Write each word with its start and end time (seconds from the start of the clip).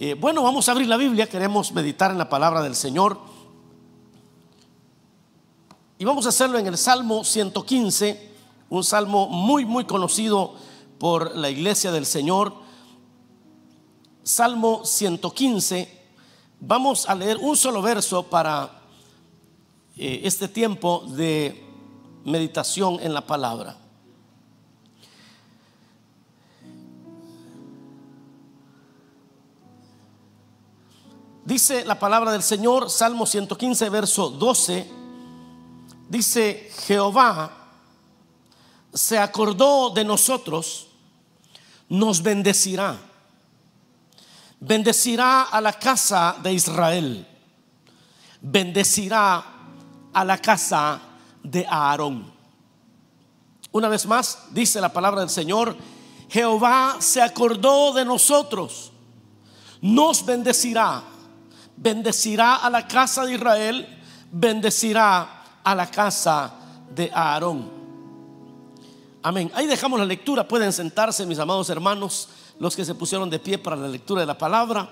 Eh, 0.00 0.14
bueno, 0.14 0.44
vamos 0.44 0.68
a 0.68 0.72
abrir 0.72 0.86
la 0.86 0.96
Biblia, 0.96 1.28
queremos 1.28 1.72
meditar 1.72 2.12
en 2.12 2.18
la 2.18 2.28
palabra 2.28 2.62
del 2.62 2.76
Señor. 2.76 3.18
Y 5.98 6.04
vamos 6.04 6.24
a 6.26 6.28
hacerlo 6.28 6.56
en 6.56 6.68
el 6.68 6.78
Salmo 6.78 7.24
115, 7.24 8.30
un 8.70 8.84
salmo 8.84 9.28
muy, 9.28 9.64
muy 9.64 9.86
conocido 9.86 10.54
por 11.00 11.34
la 11.34 11.50
iglesia 11.50 11.90
del 11.90 12.06
Señor. 12.06 12.54
Salmo 14.22 14.84
115. 14.84 16.00
Vamos 16.60 17.08
a 17.08 17.16
leer 17.16 17.38
un 17.38 17.56
solo 17.56 17.82
verso 17.82 18.22
para 18.22 18.70
eh, 19.96 20.20
este 20.22 20.46
tiempo 20.46 21.02
de 21.08 21.60
meditación 22.24 23.00
en 23.00 23.12
la 23.12 23.26
palabra. 23.26 23.87
Dice 31.48 31.82
la 31.86 31.98
palabra 31.98 32.32
del 32.32 32.42
Señor, 32.42 32.90
Salmo 32.90 33.24
115, 33.24 33.88
verso 33.88 34.28
12, 34.28 34.86
dice, 36.06 36.70
Jehová 36.86 37.50
se 38.92 39.16
acordó 39.18 39.88
de 39.88 40.04
nosotros, 40.04 40.88
nos 41.88 42.22
bendecirá, 42.22 42.98
bendecirá 44.60 45.44
a 45.44 45.62
la 45.62 45.72
casa 45.72 46.36
de 46.42 46.52
Israel, 46.52 47.26
bendecirá 48.42 49.42
a 50.12 50.24
la 50.26 50.36
casa 50.36 51.00
de 51.42 51.64
Aarón. 51.66 52.30
Una 53.72 53.88
vez 53.88 54.04
más, 54.04 54.48
dice 54.50 54.82
la 54.82 54.92
palabra 54.92 55.20
del 55.22 55.30
Señor, 55.30 55.74
Jehová 56.28 56.96
se 56.98 57.22
acordó 57.22 57.94
de 57.94 58.04
nosotros, 58.04 58.92
nos 59.80 60.26
bendecirá 60.26 61.16
bendecirá 61.80 62.56
a 62.56 62.70
la 62.70 62.86
casa 62.86 63.24
de 63.24 63.34
Israel, 63.34 64.00
bendecirá 64.30 65.60
a 65.62 65.74
la 65.74 65.90
casa 65.90 66.52
de 66.94 67.10
Aarón. 67.12 67.70
Amén. 69.22 69.50
Ahí 69.54 69.66
dejamos 69.66 69.98
la 69.98 70.06
lectura. 70.06 70.46
Pueden 70.46 70.72
sentarse, 70.72 71.26
mis 71.26 71.38
amados 71.38 71.68
hermanos, 71.70 72.28
los 72.58 72.74
que 72.74 72.84
se 72.84 72.94
pusieron 72.94 73.28
de 73.30 73.38
pie 73.38 73.58
para 73.58 73.76
la 73.76 73.88
lectura 73.88 74.20
de 74.20 74.26
la 74.26 74.38
palabra. 74.38 74.90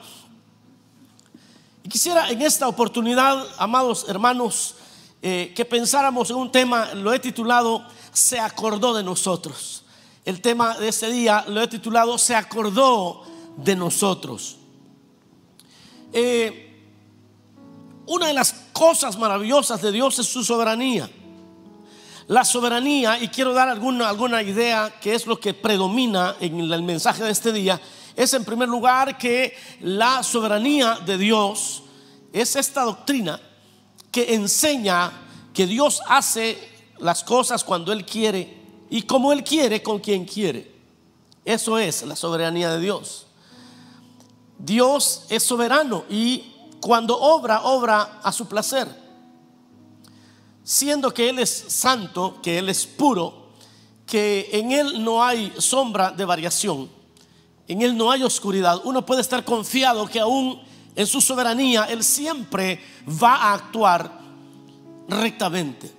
Y 1.83 1.88
quisiera 1.88 2.30
en 2.30 2.42
esta 2.42 2.69
oportunidad, 2.69 3.46
amados 3.58 4.06
hermanos, 4.08 4.74
eh, 5.22 5.52
que 5.56 5.64
pensáramos 5.64 6.30
en 6.30 6.36
un 6.36 6.50
tema, 6.52 6.94
lo 6.94 7.12
he 7.12 7.18
titulado, 7.18 7.86
se 8.12 8.39
acordó 8.39 8.94
de 8.94 9.02
nosotros. 9.02 9.84
El 10.24 10.41
tema 10.41 10.77
de 10.77 10.89
este 10.89 11.08
día 11.08 11.44
lo 11.48 11.62
he 11.62 11.68
titulado, 11.68 12.18
se 12.18 12.34
acordó 12.34 13.22
de 13.56 13.77
nosotros. 13.77 14.56
Eh, 16.12 16.66
una 18.06 18.28
de 18.28 18.32
las 18.32 18.54
cosas 18.72 19.18
maravillosas 19.18 19.82
de 19.82 19.92
Dios 19.92 20.18
es 20.18 20.26
su 20.26 20.44
soberanía. 20.44 21.10
La 22.28 22.44
soberanía, 22.44 23.18
y 23.20 23.28
quiero 23.28 23.52
dar 23.52 23.68
alguna, 23.68 24.08
alguna 24.08 24.42
idea 24.42 24.94
que 25.00 25.14
es 25.14 25.26
lo 25.26 25.38
que 25.38 25.54
predomina 25.54 26.36
en 26.40 26.60
el 26.60 26.82
mensaje 26.82 27.22
de 27.22 27.30
este 27.30 27.52
día, 27.52 27.80
es 28.16 28.32
en 28.34 28.44
primer 28.44 28.68
lugar 28.68 29.18
que 29.18 29.56
la 29.80 30.22
soberanía 30.22 30.98
de 31.04 31.18
Dios 31.18 31.82
es 32.32 32.56
esta 32.56 32.82
doctrina 32.82 33.40
que 34.10 34.34
enseña 34.34 35.12
que 35.52 35.66
Dios 35.66 36.00
hace 36.08 36.58
las 36.98 37.22
cosas 37.22 37.62
cuando 37.62 37.92
Él 37.92 38.04
quiere 38.04 38.56
y 38.90 39.02
como 39.02 39.32
Él 39.32 39.44
quiere 39.44 39.82
con 39.82 40.00
quien 40.00 40.24
quiere. 40.24 40.74
Eso 41.44 41.78
es 41.78 42.02
la 42.02 42.16
soberanía 42.16 42.70
de 42.70 42.80
Dios. 42.80 43.27
Dios 44.58 45.27
es 45.28 45.42
soberano 45.42 46.04
y 46.10 46.55
cuando 46.87 47.19
obra, 47.19 47.62
obra 47.62 48.20
a 48.23 48.31
su 48.31 48.47
placer. 48.47 48.87
Siendo 50.62 51.12
que 51.12 51.29
Él 51.29 51.41
es 51.41 51.51
santo, 51.51 52.39
que 52.41 52.59
Él 52.59 52.69
es 52.69 52.87
puro, 52.87 53.48
que 54.07 54.48
en 54.52 54.70
Él 54.70 55.02
no 55.02 55.25
hay 55.25 55.52
sombra 55.58 56.13
de 56.13 56.25
variación, 56.25 56.89
en 57.67 57.83
Él 57.83 57.96
no 57.96 58.08
hay 58.13 58.23
oscuridad, 58.23 58.80
uno 58.85 59.05
puede 59.05 59.20
estar 59.20 59.45
confiado 59.45 60.07
que 60.07 60.20
aún 60.20 60.63
en 60.95 61.08
su 61.08 61.20
soberanía 61.20 61.86
Él 61.86 62.05
siempre 62.05 62.80
va 63.20 63.35
a 63.35 63.55
actuar 63.55 64.20
rectamente. 65.08 65.92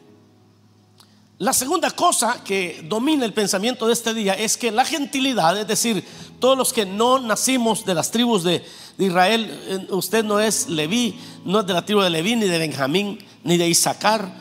La 1.38 1.52
segunda 1.52 1.92
cosa 1.92 2.46
que 2.46 2.81
domina 2.86 3.26
el 3.26 3.34
pensamiento 3.34 3.88
de 3.88 3.94
este 3.94 4.14
día 4.14 4.36
es 4.36 4.56
que 4.56 4.72
la 4.72 4.86
gentilidad, 4.86 5.59
es 5.59 5.68
decir, 5.68 6.02
todos 6.40 6.58
los 6.58 6.72
que 6.72 6.86
no 6.86 7.20
nacimos 7.20 7.86
de 7.86 7.94
las 7.94 8.09
tribus 8.09 8.44
de, 8.44 8.66
Israel, 8.97 9.62
eh, 9.68 9.88
usted 9.91 10.24
no 10.24 10.40
es 10.40 10.68
Leví, 10.69 11.19
no 11.46 11.59
es 11.59 11.68
de 11.68 11.74
la 11.74 11.85
tribu 11.85 12.02
de 12.02 12.09
Leví, 12.09 12.35
ni 12.35 12.46
de 12.46 12.58
Benjamín, 12.58 13.19
ni 13.44 13.58
de 13.58 13.68
Isaacar. 13.68 14.31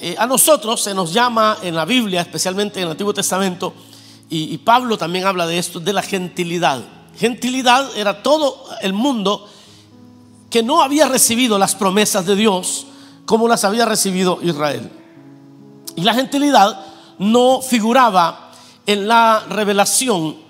Eh, 0.00 0.16
a 0.18 0.26
nosotros 0.26 0.82
se 0.82 0.94
nos 0.94 1.12
llama 1.12 1.58
en 1.62 1.74
la 1.74 1.84
Biblia, 1.84 2.20
especialmente 2.20 2.80
en 2.80 2.86
el 2.86 2.92
Antiguo 2.92 3.14
Testamento, 3.14 3.72
y, 4.28 4.52
y 4.54 4.58
Pablo 4.58 4.98
también 4.98 5.26
habla 5.26 5.46
de 5.46 5.58
esto, 5.58 5.78
de 5.78 5.92
la 5.92 6.02
gentilidad. 6.02 6.82
Gentilidad 7.16 7.96
era 7.96 8.22
todo 8.22 8.64
el 8.80 8.92
mundo 8.92 9.48
que 10.50 10.62
no 10.62 10.82
había 10.82 11.06
recibido 11.08 11.58
las 11.58 11.74
promesas 11.74 12.26
de 12.26 12.34
Dios 12.36 12.86
como 13.24 13.48
las 13.48 13.64
había 13.64 13.84
recibido 13.84 14.40
Israel. 14.42 14.90
Y 15.96 16.02
la 16.02 16.14
gentilidad 16.14 16.84
no 17.18 17.60
figuraba 17.62 18.50
en 18.86 19.06
la 19.06 19.44
revelación 19.48 20.41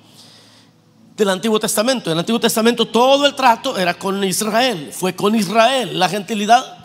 del 1.17 1.29
Antiguo 1.29 1.61
Testamento. 1.61 2.11
En 2.11 2.15
el 2.15 2.21
Antiguo 2.21 2.41
Testamento 2.41 2.87
todo 2.87 3.27
el 3.27 3.35
trato 3.35 3.77
era 3.77 3.95
con 3.95 4.23
Israel, 4.25 4.91
fue 4.93 5.15
con 5.15 5.35
Israel. 5.35 5.99
La 5.99 6.09
gentilidad, 6.09 6.85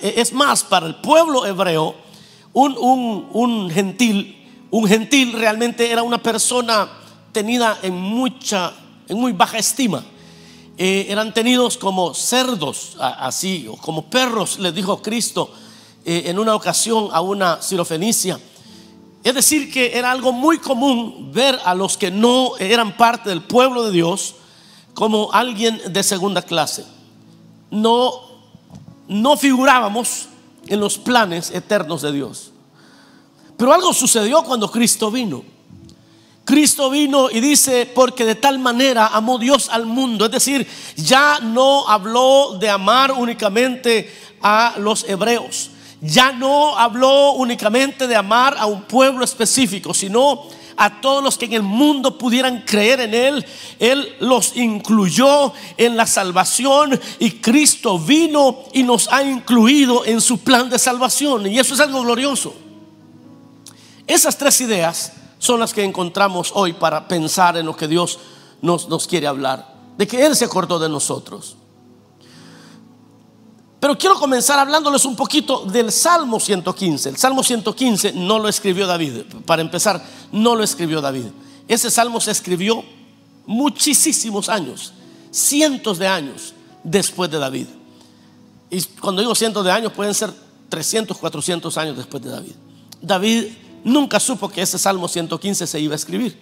es 0.00 0.32
más, 0.32 0.64
para 0.64 0.86
el 0.86 0.96
pueblo 0.96 1.46
hebreo, 1.46 1.94
un, 2.52 3.70
gentil, 3.70 4.66
un 4.70 4.86
gentil 4.86 5.32
realmente 5.32 5.90
era 5.90 6.02
una 6.02 6.22
persona 6.22 6.88
tenida 7.32 7.78
en 7.82 7.94
mucha, 7.94 8.72
en 9.08 9.18
muy 9.18 9.32
baja 9.32 9.58
estima. 9.58 10.04
Eh, 10.78 11.06
eran 11.10 11.34
tenidos 11.34 11.76
como 11.76 12.14
cerdos, 12.14 12.96
así, 12.98 13.66
o 13.68 13.76
como 13.76 14.08
perros, 14.08 14.58
les 14.58 14.74
dijo 14.74 15.02
Cristo 15.02 15.50
eh, 16.04 16.24
en 16.26 16.38
una 16.38 16.54
ocasión 16.54 17.08
a 17.12 17.20
una 17.20 17.60
sirofenicia. 17.60 18.40
Es 19.24 19.34
decir, 19.34 19.72
que 19.72 19.96
era 19.96 20.10
algo 20.10 20.32
muy 20.32 20.58
común 20.58 21.30
ver 21.32 21.58
a 21.64 21.74
los 21.74 21.96
que 21.96 22.10
no 22.10 22.56
eran 22.58 22.96
parte 22.96 23.28
del 23.28 23.42
pueblo 23.42 23.84
de 23.84 23.92
Dios 23.92 24.34
como 24.94 25.32
alguien 25.32 25.80
de 25.92 26.02
segunda 26.02 26.42
clase. 26.42 26.84
No, 27.70 28.20
no 29.06 29.36
figurábamos 29.36 30.26
en 30.66 30.80
los 30.80 30.98
planes 30.98 31.52
eternos 31.52 32.02
de 32.02 32.12
Dios. 32.12 32.50
Pero 33.56 33.72
algo 33.72 33.92
sucedió 33.92 34.42
cuando 34.42 34.70
Cristo 34.70 35.10
vino. 35.10 35.44
Cristo 36.44 36.90
vino 36.90 37.30
y 37.30 37.40
dice, 37.40 37.86
porque 37.94 38.24
de 38.24 38.34
tal 38.34 38.58
manera 38.58 39.06
amó 39.06 39.38
Dios 39.38 39.68
al 39.68 39.86
mundo. 39.86 40.24
Es 40.24 40.32
decir, 40.32 40.66
ya 40.96 41.38
no 41.40 41.88
habló 41.88 42.58
de 42.58 42.68
amar 42.68 43.12
únicamente 43.12 44.12
a 44.42 44.74
los 44.78 45.08
hebreos 45.08 45.70
ya 46.02 46.32
no 46.32 46.76
habló 46.76 47.32
únicamente 47.34 48.08
de 48.08 48.16
amar 48.16 48.56
a 48.58 48.66
un 48.66 48.82
pueblo 48.82 49.24
específico, 49.24 49.94
sino 49.94 50.42
a 50.76 51.00
todos 51.00 51.22
los 51.22 51.38
que 51.38 51.44
en 51.44 51.52
el 51.52 51.62
mundo 51.62 52.18
pudieran 52.18 52.62
creer 52.66 53.00
en 53.00 53.14
Él. 53.14 53.46
Él 53.78 54.16
los 54.18 54.56
incluyó 54.56 55.52
en 55.76 55.96
la 55.96 56.06
salvación 56.08 57.00
y 57.20 57.30
Cristo 57.32 58.00
vino 58.00 58.64
y 58.72 58.82
nos 58.82 59.12
ha 59.12 59.22
incluido 59.22 60.04
en 60.04 60.20
su 60.20 60.40
plan 60.40 60.68
de 60.68 60.78
salvación. 60.80 61.46
Y 61.46 61.60
eso 61.60 61.74
es 61.74 61.80
algo 61.80 62.02
glorioso. 62.02 62.52
Esas 64.08 64.36
tres 64.36 64.60
ideas 64.60 65.12
son 65.38 65.60
las 65.60 65.72
que 65.72 65.84
encontramos 65.84 66.50
hoy 66.54 66.72
para 66.72 67.06
pensar 67.06 67.56
en 67.56 67.66
lo 67.66 67.76
que 67.76 67.86
Dios 67.86 68.18
nos, 68.60 68.88
nos 68.88 69.06
quiere 69.06 69.28
hablar. 69.28 69.72
De 69.96 70.08
que 70.08 70.26
Él 70.26 70.34
se 70.34 70.46
acordó 70.46 70.80
de 70.80 70.88
nosotros. 70.88 71.56
Pero 73.82 73.98
quiero 73.98 74.14
comenzar 74.14 74.60
hablándoles 74.60 75.04
un 75.06 75.16
poquito 75.16 75.64
del 75.64 75.90
Salmo 75.90 76.38
115. 76.38 77.08
El 77.08 77.16
Salmo 77.16 77.42
115 77.42 78.12
no 78.12 78.38
lo 78.38 78.48
escribió 78.48 78.86
David. 78.86 79.22
Para 79.44 79.60
empezar, 79.60 80.00
no 80.30 80.54
lo 80.54 80.62
escribió 80.62 81.00
David. 81.00 81.24
Ese 81.66 81.90
salmo 81.90 82.20
se 82.20 82.30
escribió 82.30 82.84
muchísimos 83.44 84.48
años, 84.48 84.92
cientos 85.32 85.98
de 85.98 86.06
años 86.06 86.54
después 86.84 87.28
de 87.28 87.40
David. 87.40 87.66
Y 88.70 88.82
cuando 89.00 89.20
digo 89.20 89.34
cientos 89.34 89.64
de 89.64 89.72
años, 89.72 89.92
pueden 89.92 90.14
ser 90.14 90.32
300, 90.68 91.18
400 91.18 91.76
años 91.76 91.96
después 91.96 92.22
de 92.22 92.30
David. 92.30 92.52
David 93.00 93.46
nunca 93.82 94.20
supo 94.20 94.48
que 94.48 94.62
ese 94.62 94.78
Salmo 94.78 95.08
115 95.08 95.66
se 95.66 95.80
iba 95.80 95.94
a 95.94 95.96
escribir. 95.96 96.38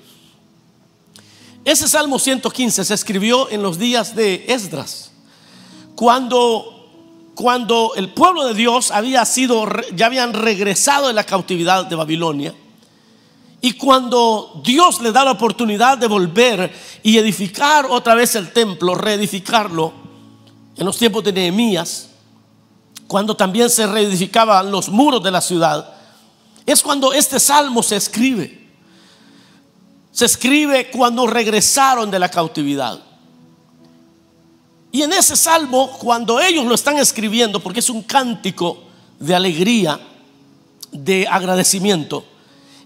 Ese 1.65 1.89
Salmo 1.89 2.19
115 2.19 2.85
se 2.85 2.93
escribió 2.93 3.49
en 3.49 3.63
los 3.63 3.79
días 3.79 4.15
de 4.15 4.45
Esdras, 4.47 5.13
cuando 5.95 6.77
cuando 7.41 7.93
el 7.97 8.11
pueblo 8.11 8.45
de 8.45 8.53
Dios 8.53 8.91
había 8.91 9.25
sido, 9.25 9.67
ya 9.95 10.07
habían 10.07 10.35
regresado 10.35 11.09
de 11.09 11.15
la 11.15 11.25
cautividad 11.25 11.87
de 11.87 11.97
Babilonia. 11.97 12.55
Y 13.63 13.73
cuando 13.73 14.61
Dios 14.63 15.01
le 15.01 15.11
da 15.11 15.25
la 15.25 15.31
oportunidad 15.31 15.97
de 15.97 16.07
volver 16.07 16.71
y 17.03 17.17
edificar 17.17 17.87
otra 17.87 18.15
vez 18.15 18.35
el 18.35 18.53
templo, 18.53 18.95
reedificarlo, 18.95 19.91
en 20.77 20.85
los 20.85 20.99
tiempos 20.99 21.25
de 21.25 21.33
Nehemías, 21.33 22.11
cuando 23.07 23.35
también 23.35 23.71
se 23.71 23.87
reedificaban 23.87 24.71
los 24.71 24.91
muros 24.91 25.23
de 25.23 25.31
la 25.31 25.41
ciudad, 25.41 25.95
es 26.67 26.83
cuando 26.83 27.15
este 27.15 27.41
salmo 27.41 27.83
se 27.83 27.97
escribe. 27.97 28.69
Se 30.13 30.27
escribe 30.27 30.91
cuando 30.91 31.27
regresaron 31.27 32.11
de 32.11 32.19
la 32.19 32.29
cautividad. 32.29 33.01
Y 34.93 35.03
en 35.03 35.13
ese 35.13 35.37
salmo, 35.37 35.91
cuando 35.99 36.41
ellos 36.41 36.67
lo 36.67 36.75
están 36.75 36.99
escribiendo, 36.99 37.61
porque 37.61 37.81
es 37.81 37.91
un 37.91 38.03
cántico 38.03 38.79
de 39.19 39.35
alegría, 39.35 40.01
de 40.91 41.27
agradecimiento, 41.29 42.25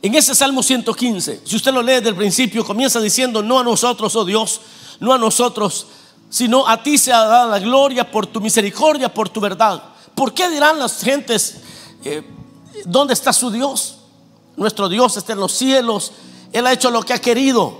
en 0.04 0.14
ese 0.14 0.34
Salmo 0.34 0.62
115, 0.62 1.40
si 1.44 1.56
usted 1.56 1.72
lo 1.72 1.80
lee 1.80 1.94
desde 1.94 2.10
el 2.10 2.14
principio, 2.14 2.62
comienza 2.62 3.00
diciendo, 3.00 3.42
no 3.42 3.60
a 3.60 3.64
nosotros, 3.64 4.14
oh 4.16 4.24
Dios, 4.26 4.60
no 5.00 5.14
a 5.14 5.18
nosotros, 5.18 5.86
sino 6.28 6.68
a 6.68 6.82
ti 6.82 6.98
se 6.98 7.10
ha 7.10 7.24
dado 7.24 7.50
la 7.50 7.58
gloria 7.58 8.10
por 8.10 8.26
tu 8.26 8.38
misericordia, 8.38 9.14
por 9.14 9.30
tu 9.30 9.40
verdad. 9.40 9.82
¿Por 10.14 10.34
qué 10.34 10.50
dirán 10.50 10.78
las 10.78 11.00
gentes, 11.00 11.56
eh, 12.04 12.22
¿dónde 12.84 13.14
está 13.14 13.32
su 13.32 13.50
Dios? 13.50 13.96
Nuestro 14.56 14.90
Dios 14.90 15.16
está 15.16 15.32
en 15.32 15.40
los 15.40 15.52
cielos, 15.52 16.12
Él 16.52 16.66
ha 16.66 16.72
hecho 16.74 16.90
lo 16.90 17.02
que 17.02 17.14
ha 17.14 17.18
querido. 17.18 17.74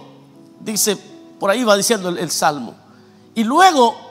Dice, 0.60 0.96
por 1.38 1.50
ahí 1.50 1.62
va 1.62 1.76
diciendo 1.76 2.08
el, 2.08 2.16
el 2.16 2.30
Salmo. 2.30 2.74
Y 3.34 3.44
luego 3.44 4.03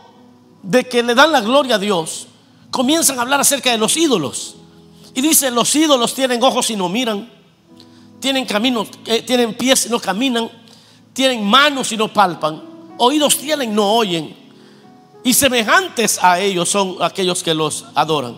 de 0.63 0.87
que 0.87 1.03
le 1.03 1.13
dan 1.13 1.31
la 1.31 1.41
gloria 1.41 1.75
a 1.75 1.79
Dios, 1.79 2.27
comienzan 2.71 3.19
a 3.19 3.21
hablar 3.21 3.39
acerca 3.39 3.69
de 3.71 3.77
los 3.77 3.95
ídolos. 3.95 4.55
Y 5.13 5.21
dice, 5.21 5.51
los 5.51 5.75
ídolos 5.75 6.15
tienen 6.15 6.41
ojos 6.41 6.71
y 6.71 6.75
no 6.75 6.89
miran 6.89 7.29
tienen 8.23 8.45
caminos, 8.45 8.87
eh, 9.05 9.21
tienen 9.21 9.53
pies 9.53 9.85
y 9.85 9.89
no 9.89 9.99
caminan, 9.99 10.49
tienen 11.11 11.43
manos 11.43 11.91
y 11.91 11.97
no 11.97 12.07
palpan, 12.07 12.63
oídos 12.97 13.37
tienen 13.37 13.73
y 13.73 13.75
no 13.75 13.95
oyen. 13.95 14.33
Y 15.25 15.33
semejantes 15.33 16.23
a 16.23 16.39
ellos 16.39 16.69
son 16.69 16.95
aquellos 17.01 17.43
que 17.43 17.53
los 17.53 17.83
adoran. 17.93 18.37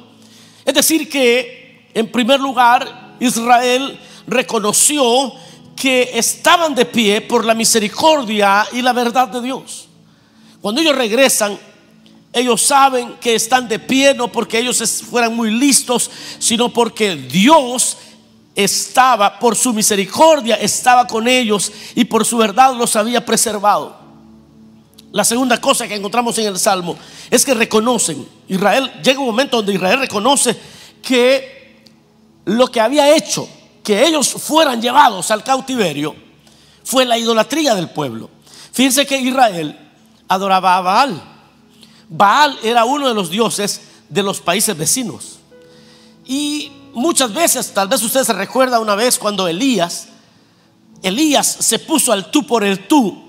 Es 0.66 0.74
decir, 0.74 1.08
que 1.08 1.92
en 1.94 2.12
primer 2.12 2.40
lugar 2.40 3.16
Israel 3.20 4.00
reconoció 4.26 5.32
que 5.76 6.10
estaban 6.16 6.74
de 6.74 6.86
pie 6.86 7.22
por 7.22 7.46
la 7.46 7.54
misericordia 7.54 8.66
y 8.72 8.82
la 8.82 8.92
verdad 8.92 9.28
de 9.28 9.40
Dios. 9.40 9.88
Cuando 10.62 10.82
ellos 10.82 10.96
regresan, 10.96 11.60
ellos 12.36 12.62
saben 12.62 13.16
que 13.22 13.34
están 13.34 13.70
de 13.70 13.80
pie 13.80 14.14
no 14.14 14.30
porque 14.30 14.60
ellos 14.60 15.04
fueran 15.10 15.34
muy 15.34 15.50
listos, 15.52 16.12
sino 16.38 16.68
porque 16.68 17.16
Dios 17.16 17.98
estaba, 18.54 19.40
por 19.40 19.56
su 19.56 19.72
misericordia, 19.72 20.56
estaba 20.56 21.08
con 21.08 21.30
ellos 21.30 21.72
y 21.96 22.04
por 22.04 22.26
su 22.26 22.36
verdad 22.36 22.76
los 22.76 22.98
había 22.98 23.26
preservado. 23.26 23.98
La 25.14 25.24
segunda 25.24 25.62
cosa 25.62 25.88
que 25.88 25.96
encontramos 25.96 26.38
en 26.38 26.48
el 26.48 26.60
Salmo 26.60 26.98
es 27.32 27.46
que 27.46 27.54
reconocen, 27.54 28.28
Israel, 28.50 28.92
llega 29.02 29.22
un 29.22 29.28
momento 29.28 29.56
donde 29.58 29.74
Israel 29.74 30.00
reconoce 30.00 30.58
que 31.02 31.86
lo 32.44 32.68
que 32.68 32.82
había 32.82 33.16
hecho 33.16 33.48
que 33.82 34.06
ellos 34.06 34.30
fueran 34.30 34.82
llevados 34.82 35.32
al 35.32 35.42
cautiverio 35.42 36.14
fue 36.84 37.06
la 37.06 37.18
idolatría 37.18 37.76
del 37.76 37.90
pueblo. 37.90 38.30
Fíjense 38.74 39.06
que 39.06 39.18
Israel 39.18 39.80
adoraba 40.28 40.76
a 40.76 40.82
Baal. 40.82 41.35
Baal 42.10 42.58
era 42.64 42.86
uno 42.86 43.08
de 43.08 43.14
los 43.14 43.30
dioses 43.30 43.82
de 44.10 44.24
los 44.24 44.40
países 44.42 44.78
vecinos. 44.78 45.40
Y 46.26 46.72
muchas 46.94 47.34
veces, 47.34 47.74
tal 47.74 47.88
vez 47.88 48.02
usted 48.04 48.24
se 48.24 48.34
recuerda 48.34 48.80
una 48.80 48.96
vez 48.96 49.18
cuando 49.18 49.48
Elías, 49.48 50.08
Elías 51.04 51.58
se 51.60 51.80
puso 51.80 52.12
al 52.12 52.32
tú 52.32 52.48
por 52.48 52.64
el 52.64 52.88
tú 52.88 53.22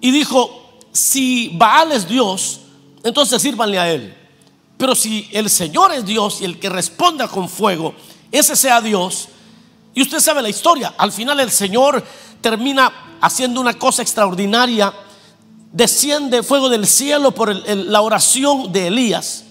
y 0.00 0.10
dijo, 0.10 0.78
si 0.92 1.50
Baal 1.54 1.92
es 1.92 2.08
Dios, 2.08 2.60
entonces 3.02 3.40
sírvanle 3.42 3.78
a 3.78 3.90
él. 3.90 4.14
Pero 4.76 4.94
si 4.94 5.28
el 5.32 5.48
Señor 5.48 5.92
es 5.92 6.04
Dios 6.04 6.40
y 6.40 6.44
el 6.44 6.58
que 6.58 6.68
responda 6.68 7.28
con 7.28 7.48
fuego, 7.48 7.94
ese 8.30 8.56
sea 8.56 8.80
Dios. 8.80 9.28
Y 9.94 10.02
usted 10.02 10.20
sabe 10.20 10.42
la 10.42 10.48
historia, 10.48 10.94
al 10.96 11.12
final 11.12 11.38
el 11.40 11.50
Señor 11.50 12.02
termina 12.40 13.18
haciendo 13.20 13.60
una 13.60 13.78
cosa 13.78 14.02
extraordinaria, 14.02 14.92
desciende 15.72 16.42
fuego 16.42 16.68
del 16.68 16.86
cielo 16.86 17.32
por 17.32 17.54
la 17.54 18.00
oración 18.02 18.72
de 18.72 18.88
Elías 18.88 19.44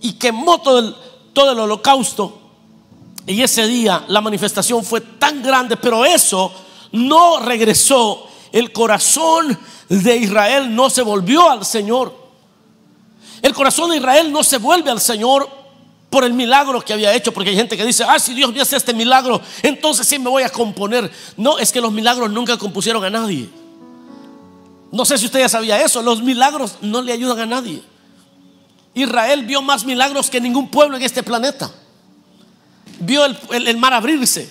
y 0.00 0.14
quemó 0.14 0.60
todo 0.60 0.78
el, 0.78 0.94
todo 1.32 1.52
el 1.52 1.58
holocausto 1.58 2.40
y 3.26 3.42
ese 3.42 3.66
día 3.66 4.04
la 4.08 4.20
manifestación 4.20 4.84
fue 4.84 5.00
tan 5.00 5.42
grande, 5.42 5.76
pero 5.76 6.04
eso 6.04 6.52
no 6.92 7.40
regresó. 7.40 8.26
El 8.52 8.70
corazón 8.72 9.58
de 9.88 10.16
Israel 10.16 10.74
no 10.74 10.90
se 10.90 11.02
volvió 11.02 11.50
al 11.50 11.64
Señor. 11.64 12.14
El 13.40 13.54
corazón 13.54 13.90
de 13.90 13.96
Israel 13.96 14.30
no 14.30 14.44
se 14.44 14.58
vuelve 14.58 14.90
al 14.90 15.00
Señor 15.00 15.48
por 16.10 16.24
el 16.24 16.32
milagro 16.32 16.80
que 16.80 16.92
había 16.92 17.14
hecho, 17.14 17.32
porque 17.32 17.50
hay 17.50 17.56
gente 17.56 17.76
que 17.76 17.84
dice, 17.84 18.04
ah, 18.06 18.18
si 18.18 18.34
Dios 18.34 18.52
me 18.52 18.60
hace 18.60 18.76
este 18.76 18.94
milagro, 18.94 19.40
entonces 19.62 20.06
sí 20.06 20.18
me 20.18 20.30
voy 20.30 20.42
a 20.42 20.50
componer. 20.50 21.10
No, 21.36 21.58
es 21.58 21.72
que 21.72 21.80
los 21.80 21.92
milagros 21.92 22.30
nunca 22.30 22.56
compusieron 22.56 23.04
a 23.04 23.10
nadie. 23.10 23.48
No 24.94 25.04
sé 25.04 25.18
si 25.18 25.26
usted 25.26 25.40
ya 25.40 25.48
sabía 25.48 25.82
eso, 25.82 26.02
los 26.02 26.22
milagros 26.22 26.76
no 26.80 27.02
le 27.02 27.12
ayudan 27.12 27.40
a 27.40 27.46
nadie. 27.46 27.82
Israel 28.94 29.44
vio 29.44 29.60
más 29.60 29.84
milagros 29.84 30.30
que 30.30 30.40
ningún 30.40 30.70
pueblo 30.70 30.96
en 30.96 31.02
este 31.02 31.22
planeta 31.22 31.70
vio 33.00 33.24
el, 33.24 33.76
mar 33.76 33.92
abrirse. 33.92 34.48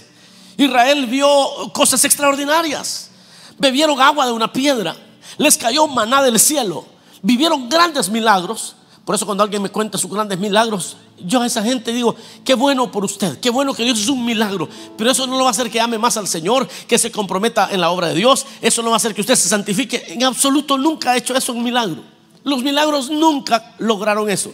Israel 0.58 1.06
vio 1.08 1.28
cosas 1.74 2.04
extraordinarias. 2.06 3.10
Bebieron 3.58 4.00
agua 4.02 4.26
de 4.26 4.32
una 4.32 4.52
piedra. 4.52 4.96
Les 5.38 5.58
cayó 5.58 5.88
maná 5.88 6.22
del 6.22 6.40
cielo. 6.40 6.86
Vivieron 7.22 7.70
grandes 7.70 8.10
milagros. 8.10 8.76
Por 9.06 9.16
eso 9.16 9.26
cuando 9.26 9.44
alguien 9.44 9.62
me 9.62 9.70
cuenta 9.70 9.98
sus 9.98 10.12
grandes 10.12 10.40
milagros, 10.40 10.98
yo 11.26 11.42
a 11.42 11.46
esa 11.46 11.64
gente 11.64 11.94
digo, 11.94 12.16
qué 12.44 12.54
bueno 12.54 12.92
por 12.92 13.06
usted, 13.06 13.40
qué 13.40 13.50
bueno 13.50 13.74
que 13.74 13.84
Dios 13.84 14.00
es 14.00 14.10
un 14.10 14.24
milagro. 14.26 14.70
Pero 14.98 15.12
eso 15.12 15.26
no 15.28 15.38
lo 15.38 15.44
va 15.44 15.50
a 15.50 15.52
hacer 15.52 15.70
que 15.70 15.80
ame 15.80 15.98
más 15.98 16.18
al 16.18 16.28
Señor, 16.28 16.68
que 16.88 16.98
se 16.98 17.12
comprometa 17.12 17.70
en 17.72 17.82
la 17.82 17.90
obra 17.90 18.08
de 18.08 18.16
Dios. 18.16 18.46
Eso 18.62 18.82
no 18.82 18.90
va 18.90 18.96
a 18.96 18.98
hacer 18.98 19.14
que 19.14 19.22
usted 19.22 19.36
se 19.36 19.50
santifique. 19.50 20.04
En 20.08 20.24
absoluto 20.24 20.78
nunca 20.78 21.12
ha 21.12 21.18
hecho 21.18 21.36
eso 21.36 21.54
un 21.54 21.64
milagro. 21.64 22.04
Los 22.44 22.62
milagros 22.62 23.10
nunca 23.10 23.76
lograron 23.80 24.30
eso. 24.30 24.54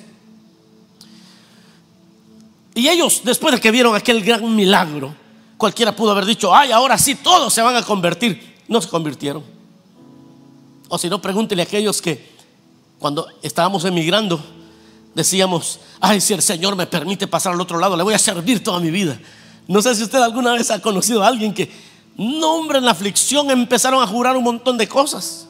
Y 2.75 2.87
ellos, 2.87 3.21
después 3.23 3.53
de 3.53 3.59
que 3.59 3.71
vieron 3.71 3.95
aquel 3.95 4.23
gran 4.23 4.55
milagro, 4.55 5.13
cualquiera 5.57 5.95
pudo 5.95 6.11
haber 6.11 6.25
dicho, 6.25 6.55
ay, 6.55 6.71
ahora 6.71 6.97
sí 6.97 7.15
todos 7.15 7.53
se 7.53 7.61
van 7.61 7.75
a 7.75 7.83
convertir. 7.83 8.57
No 8.67 8.81
se 8.81 8.87
convirtieron. 8.87 9.43
O 10.87 10.97
si 10.97 11.09
no, 11.09 11.21
pregúntele 11.21 11.61
a 11.61 11.65
aquellos 11.65 12.01
que 12.01 12.29
cuando 12.99 13.27
estábamos 13.41 13.85
emigrando, 13.85 14.39
decíamos, 15.15 15.79
ay, 15.99 16.21
si 16.21 16.33
el 16.33 16.41
Señor 16.41 16.75
me 16.75 16.87
permite 16.87 17.27
pasar 17.27 17.53
al 17.53 17.61
otro 17.61 17.79
lado, 17.79 17.95
le 17.97 18.03
voy 18.03 18.13
a 18.13 18.19
servir 18.19 18.63
toda 18.63 18.79
mi 18.79 18.91
vida. 18.91 19.19
No 19.67 19.81
sé 19.81 19.95
si 19.95 20.03
usted 20.03 20.19
alguna 20.19 20.53
vez 20.53 20.71
ha 20.71 20.81
conocido 20.81 21.23
a 21.23 21.27
alguien 21.27 21.53
que, 21.53 21.71
no 22.17 22.55
hombre, 22.55 22.79
en 22.79 22.85
la 22.85 22.91
aflicción 22.91 23.49
empezaron 23.51 24.01
a 24.01 24.07
jurar 24.07 24.35
un 24.35 24.43
montón 24.43 24.77
de 24.77 24.87
cosas. 24.87 25.47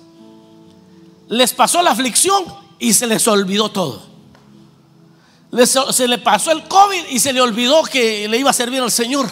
Les 1.27 1.53
pasó 1.53 1.81
la 1.81 1.91
aflicción 1.91 2.43
y 2.79 2.93
se 2.93 3.07
les 3.07 3.27
olvidó 3.27 3.69
todo 3.69 4.09
se 5.91 6.07
le 6.07 6.17
pasó 6.19 6.51
el 6.51 6.63
COVID 6.67 7.05
y 7.09 7.19
se 7.19 7.33
le 7.33 7.41
olvidó 7.41 7.83
que 7.83 8.27
le 8.27 8.37
iba 8.37 8.49
a 8.49 8.53
servir 8.53 8.81
al 8.81 8.91
Señor. 8.91 9.27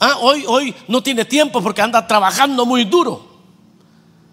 Ah, 0.00 0.16
hoy, 0.20 0.44
hoy 0.46 0.74
no 0.88 1.02
tiene 1.02 1.24
tiempo 1.24 1.62
porque 1.62 1.82
anda 1.82 2.06
trabajando 2.06 2.66
muy 2.66 2.84
duro. 2.84 3.28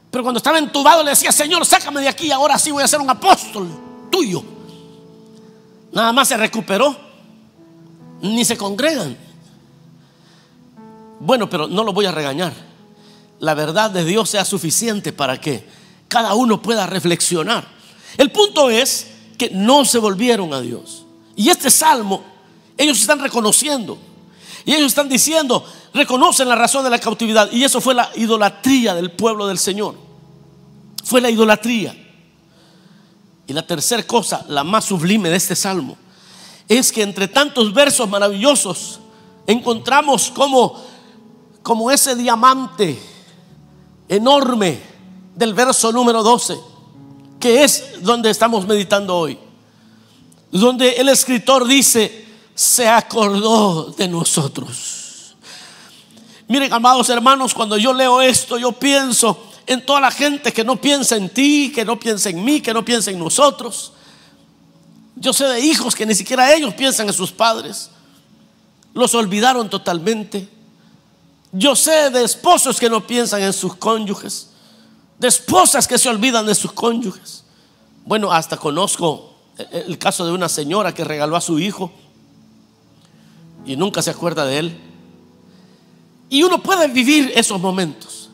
Pero 0.09 0.23
cuando 0.23 0.37
estaba 0.37 0.57
entubado 0.57 1.03
le 1.03 1.11
decía, 1.11 1.31
Señor, 1.31 1.65
sácame 1.65 2.01
de 2.01 2.07
aquí, 2.07 2.31
ahora 2.31 2.57
sí 2.57 2.71
voy 2.71 2.83
a 2.83 2.87
ser 2.87 2.99
un 2.99 3.09
apóstol 3.09 3.67
tuyo. 4.09 4.43
Nada 5.91 6.11
más 6.13 6.27
se 6.27 6.37
recuperó, 6.37 6.95
ni 8.21 8.43
se 8.45 8.57
congregan. 8.57 9.17
Bueno, 11.19 11.49
pero 11.49 11.67
no 11.67 11.83
lo 11.83 11.93
voy 11.93 12.05
a 12.05 12.11
regañar. 12.11 12.53
La 13.39 13.53
verdad 13.53 13.91
de 13.91 14.03
Dios 14.03 14.29
sea 14.29 14.45
suficiente 14.45 15.13
para 15.13 15.39
que 15.39 15.67
cada 16.07 16.33
uno 16.35 16.61
pueda 16.61 16.87
reflexionar. 16.87 17.67
El 18.17 18.31
punto 18.31 18.69
es 18.69 19.07
que 19.37 19.49
no 19.51 19.85
se 19.85 19.99
volvieron 19.99 20.53
a 20.53 20.61
Dios. 20.61 21.05
Y 21.35 21.49
este 21.49 21.69
salmo, 21.69 22.23
ellos 22.77 22.99
están 22.99 23.19
reconociendo. 23.19 23.97
Y 24.65 24.73
ellos 24.73 24.87
están 24.87 25.07
diciendo, 25.07 25.63
reconocen 25.93 26.49
la 26.49 26.55
razón 26.55 26.83
de 26.83 26.89
la 26.89 26.99
cautividad. 26.99 27.51
Y 27.51 27.63
eso 27.63 27.79
fue 27.79 27.93
la 27.93 28.09
idolatría 28.15 28.95
del 28.95 29.11
pueblo 29.11 29.47
del 29.47 29.57
Señor. 29.57 29.95
Fue 31.03 31.21
la 31.21 31.29
idolatría. 31.29 31.95
Y 33.47 33.53
la 33.53 33.65
tercera 33.65 34.03
cosa, 34.03 34.45
la 34.49 34.63
más 34.63 34.85
sublime 34.85 35.29
de 35.29 35.37
este 35.37 35.55
salmo, 35.55 35.97
es 36.67 36.91
que 36.91 37.01
entre 37.01 37.27
tantos 37.27 37.73
versos 37.73 38.09
maravillosos 38.09 38.99
encontramos 39.47 40.29
como, 40.29 40.83
como 41.63 41.89
ese 41.89 42.15
diamante 42.15 43.01
enorme 44.09 44.79
del 45.35 45.53
verso 45.53 45.91
número 45.91 46.21
12 46.23 46.77
que 47.39 47.63
es 47.63 48.01
donde 48.01 48.29
estamos 48.29 48.65
meditando 48.67 49.15
hoy. 49.15 49.37
Donde 50.51 50.91
el 50.91 51.09
escritor 51.09 51.67
dice, 51.67 52.25
se 52.55 52.87
acordó 52.87 53.93
de 53.97 54.07
nosotros. 54.07 55.35
Miren, 56.47 56.71
amados 56.71 57.09
hermanos, 57.09 57.53
cuando 57.53 57.77
yo 57.77 57.93
leo 57.93 58.21
esto, 58.21 58.57
yo 58.57 58.71
pienso 58.71 59.46
en 59.67 59.85
toda 59.85 59.99
la 59.99 60.11
gente 60.11 60.53
que 60.53 60.63
no 60.63 60.79
piensa 60.79 61.17
en 61.17 61.29
ti, 61.29 61.71
que 61.75 61.83
no 61.83 61.99
piensa 61.99 62.29
en 62.29 62.43
mí, 62.43 62.61
que 62.61 62.73
no 62.73 62.83
piensa 62.83 63.11
en 63.11 63.19
nosotros. 63.19 63.91
Yo 65.17 65.33
sé 65.33 65.45
de 65.45 65.59
hijos 65.59 65.93
que 65.93 66.05
ni 66.05 66.15
siquiera 66.15 66.53
ellos 66.53 66.73
piensan 66.73 67.07
en 67.07 67.13
sus 67.13 67.31
padres. 67.31 67.89
Los 68.93 69.13
olvidaron 69.13 69.69
totalmente. 69.69 70.47
Yo 71.51 71.75
sé 71.75 72.09
de 72.09 72.23
esposos 72.23 72.79
que 72.79 72.89
no 72.89 73.05
piensan 73.05 73.41
en 73.41 73.51
sus 73.51 73.75
cónyuges. 73.75 74.51
De 75.19 75.27
esposas 75.27 75.85
que 75.87 75.97
se 75.97 76.07
olvidan 76.07 76.45
de 76.45 76.55
sus 76.55 76.71
cónyuges. 76.71 77.43
Bueno, 78.05 78.31
hasta 78.31 78.55
conozco 78.55 79.35
el 79.57 79.97
caso 79.97 80.25
de 80.25 80.31
una 80.31 80.47
señora 80.47 80.93
que 80.93 81.03
regaló 81.03 81.35
a 81.35 81.41
su 81.41 81.59
hijo 81.59 81.91
y 83.65 83.75
nunca 83.75 84.01
se 84.01 84.11
acuerda 84.11 84.45
de 84.45 84.59
él. 84.59 84.77
Y 86.29 86.43
uno 86.43 86.63
puede 86.63 86.87
vivir 86.87 87.33
esos 87.35 87.59
momentos. 87.59 88.26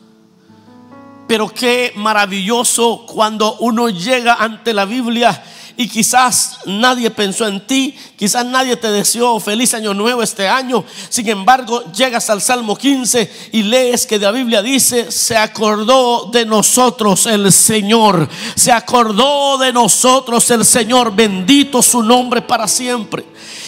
Pero 1.26 1.48
qué 1.48 1.92
maravilloso 1.96 3.06
cuando 3.06 3.56
uno 3.60 3.88
llega 3.88 4.34
ante 4.34 4.74
la 4.74 4.84
Biblia 4.84 5.42
y 5.76 5.88
quizás 5.88 6.58
nadie 6.66 7.10
pensó 7.10 7.46
en 7.48 7.66
ti, 7.66 7.96
quizás 8.16 8.46
nadie 8.46 8.76
te 8.76 8.90
deseó 8.92 9.40
feliz 9.40 9.74
año 9.74 9.92
nuevo 9.92 10.22
este 10.22 10.46
año. 10.46 10.84
Sin 11.08 11.28
embargo, 11.28 11.82
llegas 11.92 12.30
al 12.30 12.40
Salmo 12.40 12.76
15 12.76 13.50
y 13.52 13.62
lees 13.64 14.06
que 14.06 14.18
la 14.18 14.30
Biblia 14.30 14.62
dice, 14.62 15.10
se 15.10 15.36
acordó 15.36 16.30
de 16.30 16.46
nosotros 16.46 17.26
el 17.26 17.50
Señor, 17.52 18.28
se 18.54 18.70
acordó 18.70 19.58
de 19.58 19.72
nosotros 19.72 20.48
el 20.50 20.64
Señor, 20.64 21.14
bendito 21.14 21.82
su 21.82 22.02
nombre 22.02 22.42
para 22.42 22.68
siempre. 22.68 23.24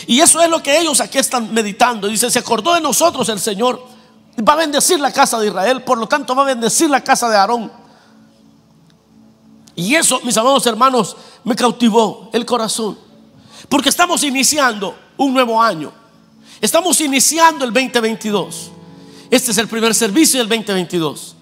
Y 0.07 0.21
eso 0.21 0.41
es 0.41 0.49
lo 0.49 0.63
que 0.63 0.79
ellos 0.79 1.01
aquí 1.01 1.19
están 1.19 1.53
meditando. 1.53 2.07
Dice, 2.07 2.31
se 2.31 2.39
acordó 2.39 2.75
de 2.75 2.81
nosotros 2.81 3.29
el 3.29 3.41
Señor. 3.41 3.96
Va 4.39 4.53
a 4.53 4.57
bendecir 4.57 5.01
la 5.01 5.13
casa 5.13 5.39
de 5.39 5.49
Israel, 5.49 5.83
por 5.83 5.99
lo 5.99 6.07
tanto 6.07 6.35
va 6.35 6.43
a 6.43 6.47
bendecir 6.47 6.91
la 6.91 7.03
casa 7.03 7.29
de 7.29 7.37
Aarón. 7.37 7.73
Y 9.75 9.95
eso, 9.95 10.21
mis 10.25 10.37
amados 10.37 10.67
hermanos, 10.67 11.17
me 11.45 11.55
cautivó 11.55 12.31
el 12.33 12.45
corazón. 12.45 12.99
Porque 13.69 13.89
estamos 13.89 14.23
iniciando 14.23 14.95
un 15.17 15.33
nuevo 15.33 15.63
año. 15.63 15.93
Estamos 16.61 17.01
iniciando 17.01 17.65
el 17.65 17.73
2022. 17.73 18.71
Este 19.31 19.51
es 19.51 19.59
el 19.59 19.69
primer 19.69 19.95
servicio 19.95 20.39
del 20.41 20.49
2022. 20.49 21.35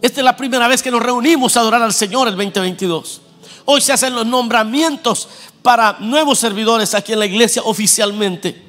Esta 0.00 0.20
es 0.20 0.24
la 0.24 0.36
primera 0.36 0.68
vez 0.68 0.82
que 0.82 0.90
nos 0.90 1.02
reunimos 1.02 1.56
a 1.56 1.60
adorar 1.60 1.82
al 1.82 1.92
Señor 1.92 2.28
el 2.28 2.36
2022. 2.36 3.20
Hoy 3.64 3.80
se 3.80 3.92
hacen 3.92 4.14
los 4.14 4.26
nombramientos 4.26 5.28
para 5.62 5.96
nuevos 6.00 6.38
servidores 6.38 6.94
aquí 6.94 7.12
en 7.12 7.20
la 7.20 7.26
iglesia 7.26 7.62
oficialmente. 7.64 8.63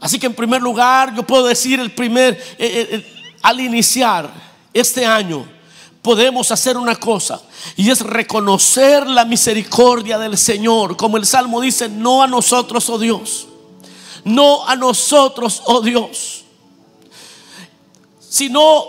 Así 0.00 0.18
que 0.18 0.26
en 0.26 0.34
primer 0.34 0.62
lugar, 0.62 1.14
yo 1.14 1.24
puedo 1.24 1.46
decir 1.46 1.80
el 1.80 1.92
primer, 1.92 2.34
eh, 2.34 2.42
eh, 2.58 2.88
eh, 2.92 3.06
al 3.42 3.60
iniciar 3.60 4.30
este 4.72 5.04
año, 5.04 5.46
podemos 6.02 6.50
hacer 6.52 6.76
una 6.76 6.96
cosa 6.96 7.40
y 7.76 7.90
es 7.90 8.00
reconocer 8.00 9.06
la 9.06 9.24
misericordia 9.24 10.18
del 10.18 10.38
Señor. 10.38 10.96
Como 10.96 11.16
el 11.16 11.26
Salmo 11.26 11.60
dice, 11.60 11.88
no 11.88 12.22
a 12.22 12.26
nosotros, 12.26 12.88
oh 12.90 12.98
Dios, 12.98 13.48
no 14.24 14.66
a 14.66 14.76
nosotros, 14.76 15.62
oh 15.66 15.80
Dios, 15.80 16.44
sino 18.20 18.84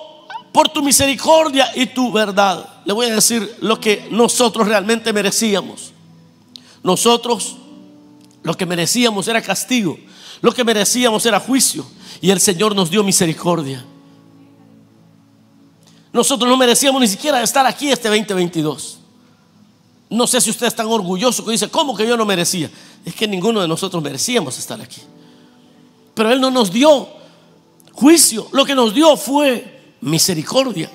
por 0.52 0.70
tu 0.70 0.84
misericordia 0.84 1.72
y 1.76 1.88
tu 1.88 2.12
verdad. 2.12 2.82
Le 2.86 2.94
voy 2.94 3.08
a 3.08 3.16
decir 3.16 3.58
lo 3.62 3.80
que 3.80 4.08
nosotros 4.12 4.68
realmente 4.68 5.12
merecíamos. 5.14 5.94
Nosotros 6.84 7.56
lo 8.44 8.56
que 8.56 8.66
merecíamos 8.66 9.28
era 9.28 9.42
castigo, 9.42 9.98
lo 10.42 10.52
que 10.54 10.64
merecíamos 10.64 11.26
era 11.26 11.40
juicio 11.40 11.86
y 12.22 12.30
el 12.30 12.40
Señor 12.40 12.76
nos 12.76 12.90
dio 12.90 13.04
misericordia. 13.04 13.86
Nosotros 16.12 16.50
no 16.50 16.58
merecíamos 16.58 17.02
ni 17.02 17.08
siquiera 17.08 17.42
estar 17.44 17.66
aquí 17.66 17.92
este 17.92 18.08
2022. 18.08 19.00
No 20.10 20.26
sé 20.26 20.42
si 20.42 20.50
usted 20.50 20.68
es 20.68 20.76
tan 20.76 20.88
orgulloso 20.88 21.46
que 21.46 21.52
dice, 21.52 21.70
¿cómo 21.70 21.96
que 21.96 22.08
yo 22.08 22.18
no 22.18 22.26
merecía? 22.26 22.70
Es 23.06 23.14
que 23.14 23.28
ninguno 23.28 23.62
de 23.62 23.68
nosotros 23.68 24.02
merecíamos 24.02 24.58
estar 24.58 24.82
aquí. 24.82 25.02
Pero 26.16 26.32
Él 26.32 26.42
no 26.42 26.50
nos 26.50 26.72
dio 26.72 27.08
juicio, 27.94 28.48
lo 28.52 28.66
que 28.66 28.74
nos 28.74 28.94
dio 28.94 29.16
fue 29.16 29.96
misericordia. 30.02 30.90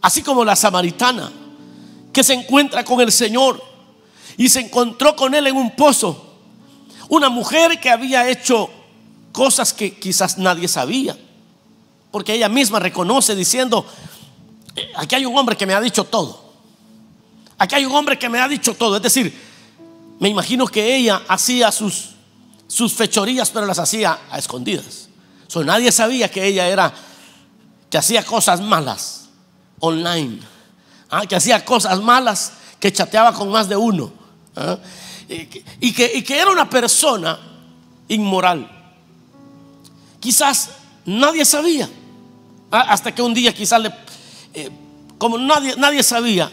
Así 0.00 0.22
como 0.22 0.44
la 0.44 0.56
samaritana 0.56 1.30
que 2.12 2.24
se 2.24 2.32
encuentra 2.32 2.82
con 2.82 3.00
el 3.00 3.12
Señor 3.12 3.62
y 4.38 4.48
se 4.48 4.60
encontró 4.60 5.14
con 5.14 5.34
Él 5.34 5.48
en 5.48 5.56
un 5.56 5.76
pozo. 5.76 6.25
Una 7.08 7.28
mujer 7.28 7.80
que 7.80 7.90
había 7.90 8.28
hecho 8.28 8.70
cosas 9.32 9.72
que 9.72 9.98
quizás 9.98 10.38
nadie 10.38 10.68
sabía 10.68 11.16
porque 12.16 12.32
ella 12.32 12.48
misma 12.48 12.78
reconoce 12.78 13.34
diciendo, 13.34 13.84
eh, 14.74 14.90
aquí 14.96 15.16
hay 15.16 15.26
un 15.26 15.36
hombre 15.36 15.54
que 15.54 15.66
me 15.66 15.74
ha 15.74 15.80
dicho 15.82 16.04
todo. 16.04 16.46
Aquí 17.58 17.74
hay 17.74 17.84
un 17.84 17.94
hombre 17.94 18.18
que 18.18 18.30
me 18.30 18.40
ha 18.40 18.48
dicho 18.48 18.72
todo. 18.72 18.96
Es 18.96 19.02
decir, 19.02 19.38
me 20.18 20.30
imagino 20.30 20.66
que 20.66 20.96
ella 20.96 21.20
hacía 21.28 21.70
sus, 21.70 22.12
sus 22.68 22.94
fechorías, 22.94 23.50
pero 23.50 23.66
las 23.66 23.78
hacía 23.78 24.18
a 24.30 24.38
escondidas. 24.38 25.10
So, 25.46 25.62
nadie 25.62 25.92
sabía 25.92 26.30
que 26.30 26.46
ella 26.46 26.68
era, 26.68 26.90
que 27.90 27.98
hacía 27.98 28.24
cosas 28.24 28.62
malas 28.62 29.28
online. 29.80 30.40
¿ah? 31.10 31.26
Que 31.26 31.36
hacía 31.36 31.66
cosas 31.66 32.00
malas, 32.00 32.52
que 32.80 32.90
chateaba 32.90 33.34
con 33.34 33.50
más 33.50 33.68
de 33.68 33.76
uno. 33.76 34.10
¿ah? 34.56 34.78
Y, 35.28 35.92
que, 35.92 36.12
y 36.14 36.22
que 36.22 36.38
era 36.38 36.50
una 36.50 36.68
persona 36.68 37.38
inmoral. 38.08 38.70
Quizás 40.20 40.70
nadie 41.04 41.44
sabía. 41.44 41.88
Ah, 42.70 42.86
hasta 42.88 43.14
que 43.14 43.22
un 43.22 43.32
día 43.32 43.54
quizás 43.54 43.80
le, 43.80 43.92
eh, 44.54 44.70
como 45.18 45.38
nadie, 45.38 45.76
nadie 45.76 46.02
sabía, 46.02 46.50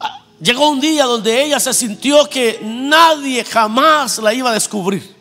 ah, 0.00 0.24
llegó 0.40 0.68
un 0.68 0.80
día 0.80 1.04
donde 1.04 1.44
ella 1.44 1.60
se 1.60 1.72
sintió 1.72 2.28
que 2.28 2.60
nadie 2.62 3.44
jamás 3.44 4.18
la 4.18 4.34
iba 4.34 4.50
a 4.50 4.54
descubrir. 4.54 5.14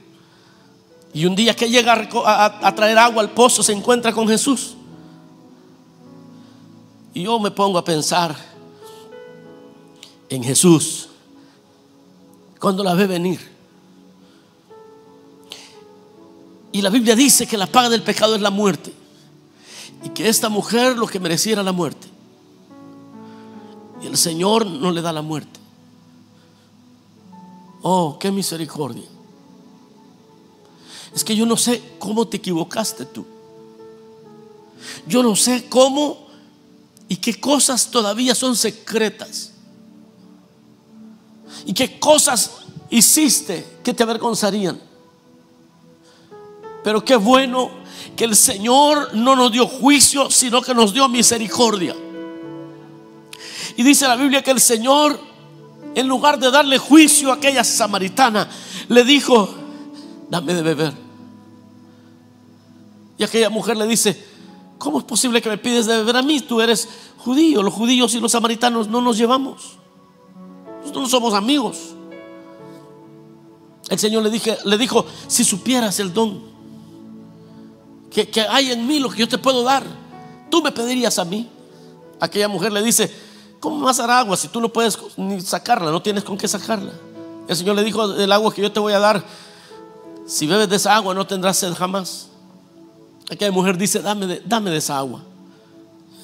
Y 1.14 1.26
un 1.26 1.36
día 1.36 1.56
que 1.56 1.70
llega 1.70 2.10
a, 2.26 2.76
traer 2.76 2.98
agua 2.98 3.22
al 3.22 3.32
pozo 3.32 3.62
se 3.62 3.74
encuentra 3.74 4.14
con 4.14 4.28
Jesús. 4.28 4.76
Y 7.14 7.24
yo 7.24 7.38
me 7.40 7.52
pongo 7.52 7.78
a 7.78 7.84
pensar 7.84 8.34
en 10.30 10.42
Jesús 10.42 11.11
cuando 12.62 12.84
la 12.84 12.94
ve 12.94 13.08
venir. 13.08 13.42
Y 16.72 16.82
la 16.84 16.92
Biblia 16.92 17.16
dice 17.16 17.48
que 17.48 17.58
la 17.58 17.66
paga 17.66 17.90
del 17.90 18.04
pecado 18.04 18.36
es 18.36 18.42
la 18.42 18.52
muerte 18.52 18.94
y 20.04 20.10
que 20.10 20.30
esta 20.30 20.48
mujer 20.48 20.96
lo 20.96 21.08
que 21.08 21.20
mereciera 21.20 21.64
la 21.64 21.72
muerte. 21.72 22.08
Y 24.04 24.06
el 24.06 24.16
Señor 24.16 24.68
no 24.68 24.92
le 24.92 25.02
da 25.02 25.12
la 25.12 25.24
muerte. 25.24 25.60
Oh, 27.82 28.18
qué 28.20 28.32
misericordia. 28.32 29.06
Es 31.16 31.24
que 31.24 31.36
yo 31.36 31.48
no 31.48 31.58
sé 31.58 31.82
cómo 31.98 32.28
te 32.28 32.38
equivocaste 32.38 33.06
tú. 33.06 33.26
Yo 35.08 35.24
no 35.24 35.36
sé 35.36 35.66
cómo 35.68 36.28
y 37.10 37.18
qué 37.18 37.40
cosas 37.40 37.90
todavía 37.90 38.36
son 38.36 38.56
secretas. 38.56 39.51
Y 41.66 41.74
qué 41.74 42.00
cosas 42.00 42.52
hiciste 42.90 43.80
que 43.84 43.94
te 43.94 44.04
avergonzarían. 44.04 44.80
Pero 46.84 47.04
qué 47.04 47.16
bueno 47.16 47.72
que 48.16 48.26
el 48.26 48.36
Señor 48.36 49.14
no 49.14 49.36
nos 49.36 49.52
dio 49.52 49.68
juicio, 49.68 50.30
sino 50.30 50.62
que 50.62 50.74
nos 50.74 50.94
dio 50.94 51.08
misericordia. 51.08 51.96
Y 53.78 53.84
dice 53.84 54.08
la 54.08 54.16
Biblia 54.16 54.42
que 54.42 54.52
el 54.52 54.60
Señor, 54.60 55.20
en 55.96 56.08
lugar 56.08 56.40
de 56.40 56.52
darle 56.52 56.78
juicio 56.78 57.32
a 57.32 57.36
aquella 57.36 57.64
samaritana, 57.64 58.50
le 58.90 59.04
dijo, 59.04 59.50
dame 60.30 60.54
de 60.54 60.62
beber. 60.62 60.94
Y 63.18 63.24
aquella 63.24 63.50
mujer 63.50 63.78
le 63.78 63.86
dice, 63.86 64.26
¿cómo 64.78 65.00
es 65.00 65.06
posible 65.06 65.42
que 65.42 65.50
me 65.50 65.58
pides 65.58 65.86
de 65.86 65.98
beber 65.98 66.18
a 66.18 66.22
mí? 66.22 66.42
Tú 66.42 66.60
eres 66.60 66.88
judío, 67.18 67.62
los 67.62 67.74
judíos 67.74 68.14
y 68.16 68.20
los 68.20 68.32
samaritanos 68.32 68.88
no 68.88 69.00
nos 69.00 69.18
llevamos. 69.18 69.78
Nosotros 70.82 71.04
no 71.04 71.10
somos 71.10 71.34
amigos. 71.34 71.78
El 73.90 74.00
Señor 74.00 74.24
le, 74.24 74.42
le 74.66 74.78
dijo, 74.78 75.06
si 75.28 75.44
supieras 75.44 76.00
el 76.00 76.14
don 76.14 76.52
que, 78.12 78.46
hay 78.50 78.72
en 78.72 78.86
mí 78.86 79.00
lo 79.00 79.10
que 79.10 79.20
yo 79.20 79.28
te 79.28 79.38
puedo 79.38 79.64
dar. 79.64 79.84
Tú 80.50 80.62
me 80.62 80.72
pedirías 80.72 81.18
a 81.18 81.26
mí. 81.26 81.50
Aquella 82.20 82.50
mujer 82.50 82.72
le 82.72 82.84
dice, 82.84 83.12
¿cómo 83.60 83.86
vas 83.86 84.00
a 84.00 84.08
dar 84.08 84.20
agua 84.20 84.36
si 84.36 84.50
tú 84.50 84.60
no 84.60 84.70
puedes 84.70 84.98
ni 85.16 85.40
sacarla? 85.42 85.92
No 85.92 86.02
tienes 86.02 86.24
con 86.24 86.38
qué 86.38 86.48
sacarla. 86.48 86.92
El 87.48 87.56
Señor 87.56 87.76
le 87.76 87.84
dijo, 87.84 88.14
el 88.14 88.32
agua 88.32 88.54
que 88.54 88.62
yo 88.62 88.72
te 88.72 88.80
voy 88.80 88.94
a 88.94 89.00
dar, 89.00 89.24
si 90.28 90.46
bebes 90.46 90.70
de 90.70 90.76
esa 90.76 90.96
agua 90.96 91.14
no 91.14 91.26
tendrás 91.26 91.58
sed 91.58 91.74
jamás. 91.74 92.28
Aquella 93.32 93.52
mujer 93.52 93.78
dice, 93.78 94.02
dame 94.02 94.42
dame 94.46 94.70
de 94.70 94.78
esa 94.78 94.98
agua. 94.98 95.24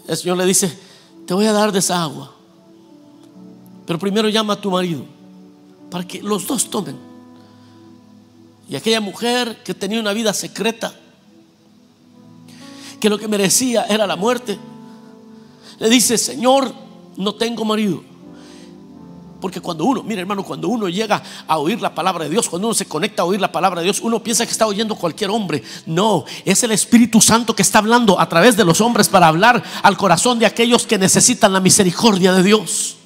El 0.07 0.17
Señor 0.17 0.37
le 0.37 0.45
dice, 0.45 0.77
te 1.25 1.33
voy 1.33 1.45
a 1.45 1.53
dar 1.53 1.71
de 1.71 1.79
esa 1.79 2.03
agua. 2.03 2.33
Pero 3.87 3.97
primero 3.97 4.27
llama 4.27 4.53
a 4.53 4.61
tu 4.61 4.69
marido 4.69 5.05
para 5.89 6.05
que 6.05 6.21
los 6.21 6.45
dos 6.45 6.69
tomen. 6.69 6.97
Y 8.69 8.75
aquella 8.75 8.99
mujer 8.99 9.63
que 9.63 9.73
tenía 9.73 9.99
una 10.01 10.11
vida 10.11 10.33
secreta, 10.33 10.93
que 12.99 13.09
lo 13.09 13.17
que 13.17 13.29
merecía 13.29 13.85
era 13.85 14.05
la 14.05 14.17
muerte, 14.17 14.59
le 15.79 15.89
dice, 15.89 16.17
Señor, 16.17 16.73
no 17.15 17.35
tengo 17.35 17.63
marido. 17.63 18.03
Porque 19.39 19.61
cuando 19.61 19.85
uno, 19.85 20.03
mire 20.03 20.21
hermano, 20.21 20.43
cuando 20.43 20.67
uno 20.67 20.89
llega 20.89 21.23
a 21.47 21.57
oír 21.59 21.79
la 21.79 21.93
palabra 21.95 22.25
de 22.25 22.31
Dios, 22.31 22.49
cuando 22.49 22.67
uno 22.67 22.75
se 22.75 22.87
conecta 22.87 23.21
a 23.21 23.25
oír 23.25 23.39
la 23.39 23.51
palabra 23.51 23.79
de 23.79 23.85
Dios, 23.85 24.01
uno 24.01 24.21
piensa 24.21 24.45
que 24.45 24.51
está 24.51 24.67
oyendo 24.67 24.95
cualquier 24.95 25.29
hombre. 25.29 25.63
No, 25.85 26.25
es 26.43 26.61
el 26.63 26.71
Espíritu 26.71 27.21
Santo 27.21 27.55
que 27.55 27.61
está 27.61 27.77
hablando 27.77 28.19
a 28.19 28.27
través 28.27 28.57
de 28.57 28.65
los 28.65 28.81
hombres 28.81 29.07
para 29.07 29.27
hablar 29.27 29.63
al 29.83 29.95
corazón 29.95 30.39
de 30.39 30.47
aquellos 30.47 30.85
que 30.85 30.97
necesitan 30.97 31.53
la 31.53 31.61
misericordia 31.61 32.33
de 32.33 32.43
Dios. 32.43 32.97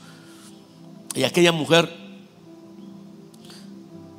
Y 1.16 1.24
aquella 1.24 1.52
mujer 1.52 1.94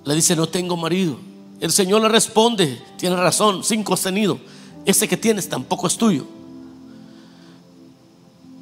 le 0.05 0.15
dice, 0.15 0.37
no 0.37 0.47
tengo 0.47 0.77
marido. 0.77 1.19
El 1.61 1.73
Señor 1.73 2.03
le 2.03 2.09
responde, 2.09 2.83
tiene 2.99 3.17
razón, 3.17 3.63
sin 3.63 3.83
contenido. 3.85 4.39
Ese 4.85 5.09
que 5.09 5.17
tienes 5.17 5.49
tampoco 5.49 5.87
es 5.87 5.97
tuyo. 5.97 6.27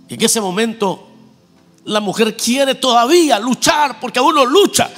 Y 0.08 0.14
en 0.14 0.22
ese 0.22 0.40
momento 0.40 1.06
la 1.84 2.00
mujer 2.00 2.36
quiere 2.36 2.74
todavía 2.74 3.38
luchar, 3.38 3.98
porque 4.00 4.20
uno 4.20 4.44
lucha 4.44 4.90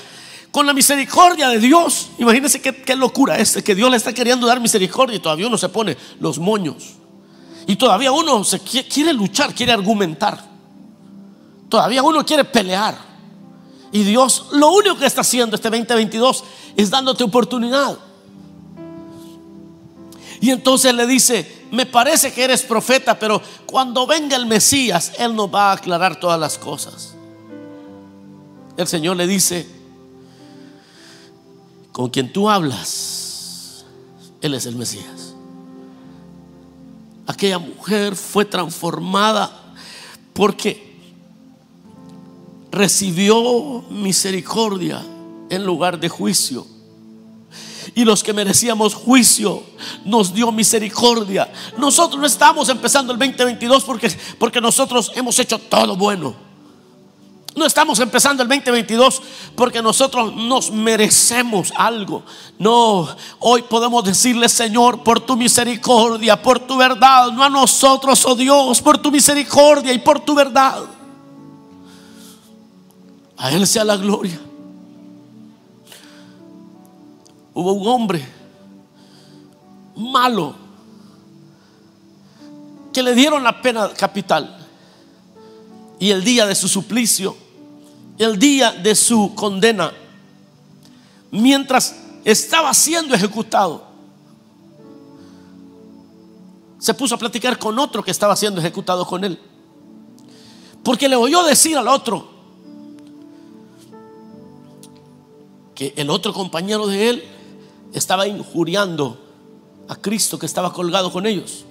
con 0.50 0.66
la 0.66 0.72
misericordia 0.72 1.48
de 1.48 1.58
Dios. 1.58 2.10
Imagínense 2.18 2.60
qué, 2.60 2.96
locura 2.96 3.38
es, 3.38 3.62
que 3.62 3.74
Dios 3.74 3.90
le 3.90 3.96
está 3.96 4.12
queriendo 4.12 4.46
dar 4.46 4.60
misericordia 4.60 5.16
y 5.16 5.20
todavía 5.20 5.46
uno 5.46 5.58
se 5.58 5.68
pone 5.68 5.96
los 6.20 6.38
moños. 6.38 6.94
Y 7.66 7.76
todavía 7.76 8.10
uno 8.10 8.42
quiere 8.92 9.12
luchar, 9.12 9.54
quiere 9.54 9.72
argumentar. 9.72 10.44
Todavía 11.68 12.02
uno 12.02 12.24
quiere 12.26 12.44
pelear. 12.44 13.11
Y 13.92 14.04
Dios 14.04 14.46
lo 14.52 14.72
único 14.72 14.96
que 14.96 15.06
está 15.06 15.20
haciendo 15.20 15.54
este 15.54 15.68
2022 15.68 16.44
es 16.76 16.90
dándote 16.90 17.22
oportunidad. 17.22 17.98
Y 20.40 20.50
entonces 20.50 20.92
le 20.94 21.06
dice, 21.06 21.66
me 21.70 21.86
parece 21.86 22.32
que 22.32 22.42
eres 22.42 22.62
profeta, 22.62 23.18
pero 23.18 23.40
cuando 23.66 24.06
venga 24.06 24.34
el 24.34 24.46
Mesías, 24.46 25.12
Él 25.18 25.36
nos 25.36 25.54
va 25.54 25.70
a 25.70 25.74
aclarar 25.74 26.18
todas 26.18 26.40
las 26.40 26.58
cosas. 26.58 27.14
El 28.76 28.88
Señor 28.88 29.16
le 29.16 29.26
dice, 29.26 29.68
con 31.92 32.08
quien 32.08 32.32
tú 32.32 32.48
hablas, 32.48 33.84
Él 34.40 34.54
es 34.54 34.66
el 34.66 34.74
Mesías. 34.74 35.34
Aquella 37.26 37.58
mujer 37.58 38.16
fue 38.16 38.44
transformada 38.44 39.74
porque 40.32 40.91
recibió 42.72 43.84
misericordia 43.90 45.00
en 45.50 45.64
lugar 45.64 46.00
de 46.00 46.08
juicio 46.08 46.66
y 47.94 48.04
los 48.04 48.22
que 48.22 48.32
merecíamos 48.32 48.94
juicio 48.94 49.62
nos 50.04 50.32
dio 50.32 50.50
misericordia. 50.50 51.52
Nosotros 51.76 52.20
no 52.20 52.26
estamos 52.26 52.68
empezando 52.68 53.12
el 53.12 53.18
2022 53.18 53.84
porque, 53.84 54.10
porque 54.38 54.60
nosotros 54.60 55.12
hemos 55.14 55.38
hecho 55.38 55.58
todo 55.58 55.96
bueno. 55.96 56.34
No 57.54 57.66
estamos 57.66 58.00
empezando 58.00 58.42
el 58.42 58.48
2022 58.48 59.22
porque 59.54 59.82
nosotros 59.82 60.34
nos 60.34 60.70
merecemos 60.70 61.70
algo. 61.76 62.22
No, 62.58 63.06
hoy 63.40 63.60
podemos 63.62 64.02
decirle, 64.04 64.48
Señor, 64.48 65.02
por 65.02 65.20
tu 65.20 65.36
misericordia, 65.36 66.40
por 66.40 66.60
tu 66.60 66.78
verdad, 66.78 67.30
no 67.30 67.44
a 67.44 67.50
nosotros, 67.50 68.24
oh 68.24 68.34
Dios, 68.34 68.80
por 68.80 68.96
tu 68.96 69.10
misericordia 69.10 69.92
y 69.92 69.98
por 69.98 70.20
tu 70.20 70.34
verdad. 70.34 70.82
A 73.42 73.50
Él 73.50 73.66
sea 73.66 73.82
la 73.82 73.96
gloria. 73.96 74.38
Hubo 77.52 77.72
un 77.72 77.88
hombre 77.88 78.24
malo 79.96 80.54
que 82.92 83.02
le 83.02 83.16
dieron 83.16 83.42
la 83.42 83.60
pena 83.60 83.92
capital. 83.94 84.64
Y 85.98 86.10
el 86.10 86.22
día 86.22 86.46
de 86.46 86.54
su 86.54 86.68
suplicio, 86.68 87.36
el 88.16 88.38
día 88.38 88.70
de 88.70 88.94
su 88.94 89.34
condena, 89.34 89.92
mientras 91.32 91.96
estaba 92.24 92.72
siendo 92.72 93.12
ejecutado, 93.12 93.84
se 96.78 96.94
puso 96.94 97.16
a 97.16 97.18
platicar 97.18 97.58
con 97.58 97.76
otro 97.80 98.04
que 98.04 98.12
estaba 98.12 98.36
siendo 98.36 98.60
ejecutado 98.60 99.04
con 99.04 99.24
él. 99.24 99.36
Porque 100.84 101.08
le 101.08 101.16
oyó 101.16 101.42
decir 101.42 101.76
al 101.76 101.88
otro 101.88 102.31
que 105.74 105.94
el 105.96 106.10
otro 106.10 106.32
compañero 106.32 106.86
de 106.86 107.08
él 107.08 107.24
estaba 107.92 108.26
injuriando 108.26 109.18
a 109.88 109.96
Cristo 109.96 110.38
que 110.38 110.46
estaba 110.46 110.72
colgado 110.72 111.12
con 111.12 111.26
ellos. 111.26 111.64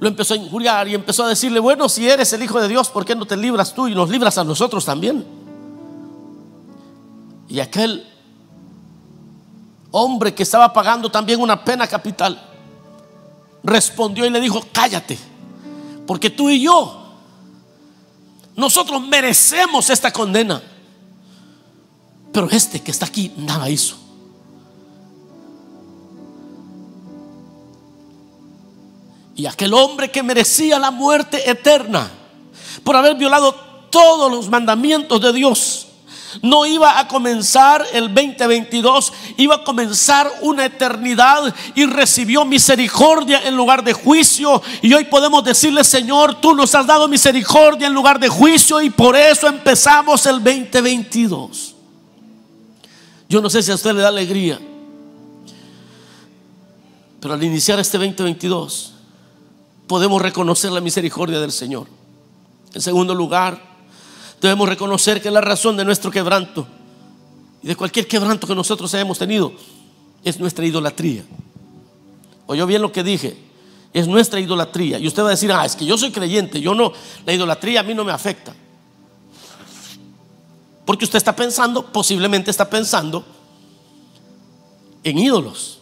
Lo 0.00 0.08
empezó 0.08 0.34
a 0.34 0.36
injuriar 0.36 0.88
y 0.88 0.94
empezó 0.94 1.24
a 1.24 1.28
decirle, 1.28 1.60
bueno, 1.60 1.88
si 1.88 2.08
eres 2.08 2.32
el 2.32 2.42
Hijo 2.42 2.60
de 2.60 2.68
Dios, 2.68 2.88
¿por 2.88 3.04
qué 3.04 3.16
no 3.16 3.26
te 3.26 3.36
libras 3.36 3.74
tú 3.74 3.88
y 3.88 3.94
nos 3.94 4.08
libras 4.08 4.38
a 4.38 4.44
nosotros 4.44 4.84
también? 4.84 5.26
Y 7.48 7.60
aquel 7.60 8.06
hombre 9.90 10.34
que 10.34 10.42
estaba 10.42 10.72
pagando 10.72 11.10
también 11.10 11.40
una 11.40 11.64
pena 11.64 11.86
capital, 11.86 12.40
respondió 13.62 14.24
y 14.24 14.30
le 14.30 14.40
dijo, 14.40 14.62
cállate, 14.72 15.18
porque 16.06 16.30
tú 16.30 16.48
y 16.48 16.62
yo, 16.62 17.06
nosotros 18.54 19.00
merecemos 19.06 19.90
esta 19.90 20.12
condena. 20.12 20.62
Pero 22.32 22.48
este 22.50 22.80
que 22.80 22.90
está 22.90 23.06
aquí 23.06 23.32
nada 23.36 23.68
hizo. 23.68 23.96
Y 29.38 29.46
aquel 29.46 29.72
hombre 29.72 30.10
que 30.10 30.22
merecía 30.22 30.80
la 30.80 30.90
muerte 30.90 31.48
eterna 31.48 32.10
por 32.82 32.96
haber 32.96 33.14
violado 33.14 33.54
todos 33.88 34.30
los 34.30 34.48
mandamientos 34.48 35.20
de 35.20 35.32
Dios, 35.32 35.86
no 36.42 36.66
iba 36.66 36.98
a 36.98 37.08
comenzar 37.08 37.86
el 37.92 38.12
2022, 38.12 39.12
iba 39.36 39.56
a 39.56 39.64
comenzar 39.64 40.30
una 40.42 40.64
eternidad 40.64 41.54
y 41.74 41.86
recibió 41.86 42.44
misericordia 42.44 43.42
en 43.44 43.56
lugar 43.56 43.82
de 43.82 43.92
juicio. 43.92 44.60
Y 44.82 44.92
hoy 44.92 45.04
podemos 45.04 45.44
decirle, 45.44 45.84
Señor, 45.84 46.40
tú 46.40 46.54
nos 46.54 46.74
has 46.74 46.86
dado 46.86 47.08
misericordia 47.08 47.86
en 47.86 47.94
lugar 47.94 48.18
de 48.18 48.28
juicio 48.28 48.80
y 48.80 48.90
por 48.90 49.16
eso 49.16 49.46
empezamos 49.46 50.26
el 50.26 50.42
2022. 50.42 51.76
Yo 53.28 53.42
no 53.42 53.50
sé 53.50 53.62
si 53.62 53.70
a 53.70 53.74
usted 53.74 53.94
le 53.94 54.00
da 54.00 54.08
alegría, 54.08 54.58
pero 57.20 57.34
al 57.34 57.42
iniciar 57.42 57.78
este 57.78 57.98
2022, 57.98 58.94
podemos 59.86 60.22
reconocer 60.22 60.72
la 60.72 60.80
misericordia 60.80 61.38
del 61.38 61.52
Señor. 61.52 61.88
En 62.72 62.80
segundo 62.80 63.14
lugar, 63.14 63.60
debemos 64.40 64.68
reconocer 64.68 65.20
que 65.20 65.30
la 65.30 65.40
razón 65.40 65.76
de 65.76 65.84
nuestro 65.84 66.10
quebranto 66.10 66.66
y 67.62 67.66
de 67.66 67.76
cualquier 67.76 68.06
quebranto 68.06 68.46
que 68.46 68.54
nosotros 68.54 68.92
hayamos 68.94 69.18
tenido 69.18 69.52
es 70.24 70.38
nuestra 70.40 70.64
idolatría. 70.64 71.24
Oyó 72.46 72.66
bien 72.66 72.80
lo 72.80 72.92
que 72.92 73.02
dije, 73.02 73.36
es 73.92 74.06
nuestra 74.06 74.40
idolatría. 74.40 74.98
Y 74.98 75.06
usted 75.06 75.22
va 75.22 75.28
a 75.28 75.32
decir, 75.32 75.52
ah, 75.52 75.66
es 75.66 75.76
que 75.76 75.84
yo 75.84 75.98
soy 75.98 76.10
creyente, 76.12 76.60
yo 76.60 76.74
no, 76.74 76.92
la 77.26 77.32
idolatría 77.32 77.80
a 77.80 77.82
mí 77.82 77.94
no 77.94 78.04
me 78.04 78.12
afecta. 78.12 78.54
Porque 80.88 81.04
usted 81.04 81.18
está 81.18 81.36
pensando, 81.36 81.92
posiblemente 81.92 82.50
está 82.50 82.70
pensando 82.70 83.22
en 85.04 85.18
ídolos 85.18 85.80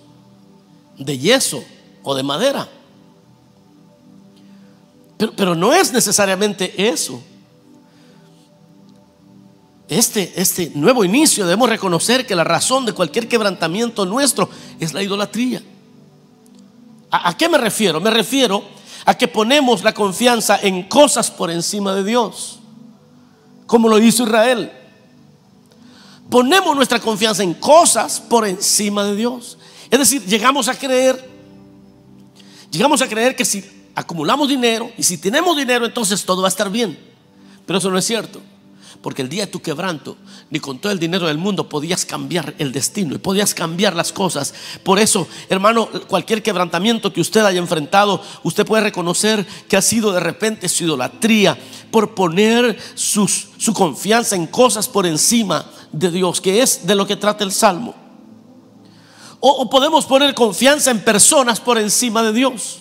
de 0.99 1.17
yeso 1.17 1.63
o 2.03 2.13
de 2.17 2.25
madera. 2.25 2.69
Pero, 5.17 5.55
no 5.55 5.73
es 5.73 5.93
necesariamente 5.93 6.89
eso. 6.89 7.23
Este, 9.89 10.33
este 10.35 10.73
nuevo 10.75 11.05
inicio 11.05 11.45
debemos 11.45 11.69
reconocer 11.69 12.27
que 12.27 12.35
la 12.35 12.43
razón 12.43 12.85
de 12.85 12.93
cualquier 12.93 13.29
quebrantamiento 13.29 14.07
nuestro 14.07 14.51
es 14.81 14.93
la 14.93 15.05
idolatría. 15.05 15.63
¿A, 17.13 17.29
¿A, 17.29 17.37
qué 17.37 17.49
me 17.49 17.59
refiero? 17.59 18.01
Me 18.01 18.11
refiero 18.11 18.65
a 19.05 19.17
que 19.17 19.29
ponemos 19.29 19.85
la 19.85 19.95
confianza 19.95 20.59
en 20.61 20.83
cosas 20.89 21.31
por 21.31 21.53
encima 21.53 21.95
de 21.95 22.03
Dios, 22.03 22.59
como 23.69 23.89
lo 23.89 24.01
hizo 24.01 24.25
Israel. 24.25 24.83
Ponemos 26.31 26.75
nuestra 26.75 27.01
confianza 27.01 27.43
en 27.43 27.55
cosas 27.55 28.21
por 28.21 28.47
encima 28.47 29.05
de 29.05 29.15
Dios. 29.15 29.59
Es 29.91 29.99
decir, 29.99 30.25
llegamos 30.25 30.69
a 30.69 30.77
creer, 30.77 31.31
llegamos 32.71 33.01
a 33.01 33.09
creer 33.09 33.37
que 33.37 33.45
si 33.45 33.65
acumulamos 33.95 34.49
dinero 34.49 34.91
y 34.99 35.03
si 35.05 35.19
tenemos 35.19 35.57
dinero 35.57 35.87
entonces 35.87 36.25
todo 36.25 36.43
va 36.43 36.49
a 36.49 36.51
estar 36.51 36.71
bien. 36.71 36.99
Pero 37.65 37.79
eso 37.79 37.91
no 37.91 37.99
es 37.99 38.05
cierto. 38.05 38.41
Porque 39.03 39.23
el 39.23 39.29
día 39.29 39.47
de 39.47 39.53
tu 39.53 39.61
quebranto, 39.61 40.17
ni 40.51 40.59
con 40.59 40.79
todo 40.79 40.91
el 40.91 40.99
dinero 40.99 41.29
del 41.29 41.39
mundo 41.39 41.69
podías 41.69 42.05
cambiar 42.05 42.55
el 42.59 42.73
destino 42.73 43.15
y 43.15 43.19
podías 43.19 43.55
cambiar 43.55 43.95
las 43.95 44.11
cosas. 44.11 44.53
Por 44.83 44.99
eso, 44.99 45.29
hermano, 45.49 45.89
cualquier 46.09 46.43
quebrantamiento 46.43 47.13
que 47.13 47.21
usted 47.21 47.45
haya 47.45 47.61
enfrentado, 47.61 48.21
usted 48.43 48.67
puede 48.67 48.83
reconocer 48.83 49.47
que 49.69 49.77
ha 49.77 49.83
sido 49.83 50.13
de 50.13 50.21
repente 50.21 50.69
su 50.69 50.85
idolatría 50.85 51.57
por 51.93 52.15
poner 52.15 52.77
su 52.97 53.29
confianza 53.75 54.35
en 54.35 54.49
cosas 54.49 54.89
por 54.89 55.07
encima 55.07 55.67
de 55.93 56.11
Dios, 56.11 56.41
que 56.41 56.63
es 56.63 56.87
de 56.87 56.95
lo 56.95 57.07
que 57.07 57.17
trata 57.17 57.45
el 57.45 57.53
Salmo. 57.53 57.95
O, 59.41 59.69
podemos 59.69 60.07
poner 60.07 60.35
confianza 60.35 60.91
en 60.91 61.01
personas 61.05 61.61
por 61.61 61.79
encima 61.79 62.23
de 62.23 62.33
Dios. 62.33 62.79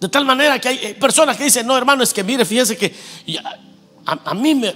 De 0.00 0.08
tal 0.08 0.24
manera 0.24 0.58
que 0.58 0.68
hay 0.68 0.78
eh, 0.82 0.94
personas 0.94 1.36
que 1.36 1.44
dicen, 1.44 1.66
no 1.66 1.76
hermano, 1.76 2.02
es 2.02 2.14
que 2.14 2.24
mire, 2.24 2.44
fíjese 2.44 2.76
que 2.76 2.94
a, 4.06 4.34
mí 4.34 4.54
me, 4.54 4.74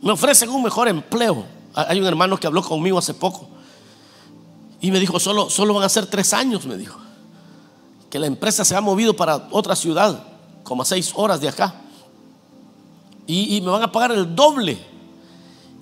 me 0.00 0.12
ofrecen 0.12 0.48
un 0.48 0.62
mejor 0.62 0.88
empleo. 0.88 1.44
Hay 1.74 2.00
un 2.00 2.06
hermano 2.06 2.38
que 2.38 2.46
habló 2.46 2.62
conmigo 2.62 2.98
hace 2.98 3.14
poco 3.14 3.48
y 4.80 4.90
me 4.90 4.98
dijo, 4.98 5.20
solo, 5.20 5.50
solo 5.50 5.74
van 5.74 5.84
a 5.84 5.88
ser 5.88 6.06
tres 6.06 6.32
años, 6.32 6.66
me 6.66 6.76
dijo. 6.76 6.98
Que 8.10 8.18
la 8.18 8.26
empresa 8.26 8.64
se 8.64 8.74
ha 8.74 8.80
movido 8.80 9.14
para 9.14 9.48
otra 9.50 9.76
ciudad, 9.76 10.24
como 10.62 10.82
a 10.82 10.84
seis 10.84 11.12
horas 11.14 11.40
de 11.40 11.48
acá. 11.48 11.74
Y 13.26 13.60
me 13.60 13.70
van 13.70 13.82
a 13.82 13.92
pagar 13.92 14.12
el 14.12 14.34
doble. 14.34 14.95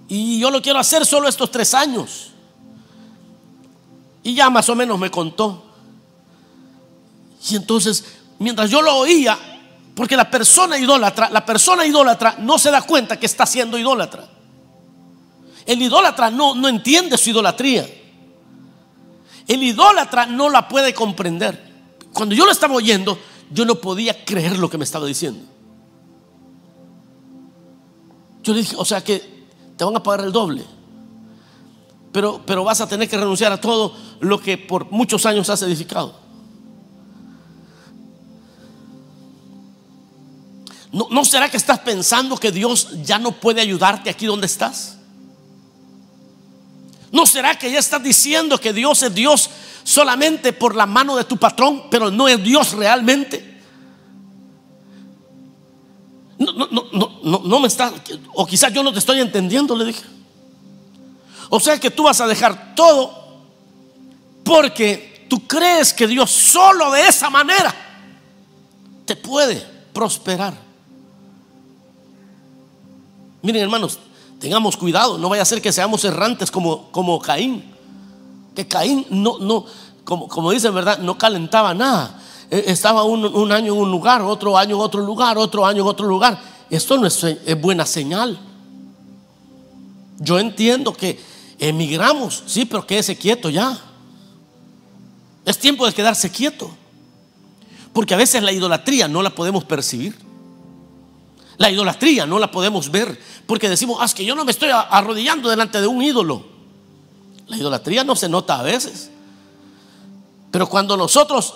Y 0.08 0.38
yo 0.38 0.50
lo 0.50 0.60
quiero 0.60 0.78
hacer 0.78 1.06
solo 1.06 1.28
estos 1.28 1.50
tres 1.50 1.74
años. 1.74 2.30
Y 4.22 4.34
ya 4.34 4.50
más 4.50 4.68
o 4.68 4.74
menos 4.74 4.98
me 4.98 5.10
contó. 5.10 5.64
Y 7.50 7.56
entonces 7.56 8.04
mientras 8.38 8.70
yo 8.70 8.82
lo 8.82 8.96
oía, 8.96 9.38
porque 9.94 10.16
la 10.16 10.30
persona 10.30 10.78
idólatra, 10.78 11.30
la 11.30 11.44
persona 11.44 11.86
idólatra 11.86 12.36
no 12.40 12.58
se 12.58 12.70
da 12.70 12.82
cuenta 12.82 13.18
que 13.18 13.26
está 13.26 13.46
siendo 13.46 13.78
idólatra. 13.78 14.28
El 15.66 15.80
idólatra 15.80 16.30
no, 16.30 16.54
no 16.54 16.68
entiende 16.68 17.16
su 17.16 17.30
idolatría. 17.30 17.88
El 19.46 19.62
idólatra 19.62 20.26
no 20.26 20.50
la 20.50 20.68
puede 20.68 20.92
comprender. 20.92 21.72
Cuando 22.12 22.34
yo 22.34 22.44
lo 22.44 22.52
estaba 22.52 22.74
oyendo, 22.74 23.18
yo 23.50 23.64
no 23.64 23.76
podía 23.76 24.24
creer 24.24 24.58
lo 24.58 24.68
que 24.68 24.78
me 24.78 24.84
estaba 24.84 25.06
diciendo. 25.06 25.44
Yo 28.42 28.52
le 28.52 28.60
dije, 28.60 28.74
o 28.76 28.84
sea 28.84 29.02
que 29.02 29.33
te 29.76 29.84
van 29.84 29.96
a 29.96 30.02
pagar 30.02 30.24
el 30.24 30.32
doble. 30.32 30.64
Pero, 32.12 32.42
pero 32.46 32.62
vas 32.64 32.80
a 32.80 32.88
tener 32.88 33.08
que 33.08 33.16
renunciar 33.16 33.52
a 33.52 33.60
todo 33.60 33.94
lo 34.20 34.40
que 34.40 34.56
por 34.56 34.90
muchos 34.90 35.26
años 35.26 35.50
has 35.50 35.62
edificado. 35.62 36.24
¿No, 40.92 41.24
será 41.24 41.50
que 41.50 41.56
estás 41.56 41.80
pensando 41.80 42.36
que 42.36 42.52
Dios 42.52 43.02
ya 43.02 43.18
no 43.18 43.32
puede 43.32 43.60
ayudarte 43.60 44.10
aquí 44.10 44.26
donde 44.26 44.46
estás? 44.46 44.96
¿No 47.10 47.26
será 47.26 47.58
que 47.58 47.70
ya 47.70 47.80
estás 47.80 48.00
diciendo 48.00 48.58
que 48.58 48.72
Dios 48.72 49.02
es 49.02 49.12
Dios 49.12 49.50
solamente 49.82 50.52
por 50.52 50.76
la 50.76 50.86
mano 50.86 51.16
de 51.16 51.24
tu 51.24 51.36
patrón, 51.36 51.84
pero 51.90 52.12
no 52.12 52.28
es 52.28 52.40
Dios 52.44 52.74
realmente? 52.74 53.53
No, 57.54 57.60
me 57.60 57.68
o 58.32 58.46
quizás 58.46 58.72
yo 58.72 58.82
no 58.82 58.92
te 58.92 58.98
estoy 58.98 59.20
entendiendo, 59.20 59.76
le 59.76 59.84
dije. 59.84 60.02
O 61.50 61.60
sea 61.60 61.78
que 61.78 61.90
tú 61.90 62.02
vas 62.02 62.20
a 62.20 62.26
dejar 62.26 62.74
todo 62.74 63.42
porque 64.42 65.26
tú 65.30 65.46
crees 65.46 65.92
que 65.92 66.08
Dios 66.08 66.30
solo 66.30 66.90
de 66.90 67.06
esa 67.06 67.30
manera 67.30 67.72
te 69.04 69.14
puede 69.14 69.64
prosperar. 69.92 70.54
Miren 73.42 73.62
hermanos, 73.62 74.00
tengamos 74.40 74.76
cuidado, 74.76 75.16
no 75.16 75.28
vaya 75.28 75.42
a 75.42 75.46
ser 75.46 75.62
que 75.62 75.70
seamos 75.70 76.04
errantes 76.04 76.50
como, 76.50 76.90
como 76.90 77.20
Caín. 77.20 77.72
Que 78.56 78.66
Caín 78.66 79.06
no, 79.10 79.38
no, 79.38 79.64
como, 80.04 80.26
como 80.26 80.50
dicen, 80.50 80.74
¿verdad? 80.74 80.98
No 80.98 81.16
calentaba 81.16 81.72
nada. 81.72 82.20
E, 82.50 82.64
estaba 82.66 83.04
un, 83.04 83.52
año 83.52 83.74
en 83.74 83.80
un 83.80 83.90
lugar, 83.90 84.22
otro 84.22 84.58
año 84.58 84.76
en 84.76 84.82
otro 84.82 85.02
lugar, 85.02 85.38
otro 85.38 85.64
año 85.64 85.82
en 85.82 85.88
otro 85.88 86.06
lugar. 86.06 86.53
Esto 86.70 86.96
no 86.96 87.06
es, 87.06 87.24
buena 87.60 87.86
señal. 87.86 88.38
Yo 90.18 90.38
entiendo 90.38 90.92
que 90.92 91.20
emigramos, 91.58 92.42
sí, 92.46 92.64
pero 92.64 92.86
quédese 92.86 93.16
quieto 93.16 93.50
ya. 93.50 93.78
Es 95.44 95.58
tiempo 95.58 95.86
de 95.86 95.92
quedarse 95.92 96.30
quieto. 96.30 96.70
Porque 97.92 98.14
a 98.14 98.16
veces 98.16 98.42
la 98.42 98.52
idolatría 98.52 99.08
no 99.08 99.22
la 99.22 99.30
podemos 99.30 99.64
percibir. 99.64 100.16
La 101.58 101.70
idolatría 101.70 102.26
no 102.26 102.38
la 102.38 102.50
podemos 102.50 102.90
ver 102.90 103.18
porque 103.46 103.68
decimos, 103.68 103.98
ah, 104.00 104.06
es 104.06 104.14
que 104.14 104.24
yo 104.24 104.34
no 104.34 104.44
me 104.44 104.50
estoy 104.50 104.70
arrodillando 104.72 105.48
delante 105.48 105.80
de 105.80 105.86
un 105.86 106.02
ídolo. 106.02 106.44
La 107.46 107.56
idolatría 107.56 108.04
no 108.04 108.16
se 108.16 108.28
nota 108.28 108.58
a 108.58 108.62
veces. 108.62 109.10
Pero 110.50 110.68
cuando 110.68 110.96
nosotros 110.96 111.54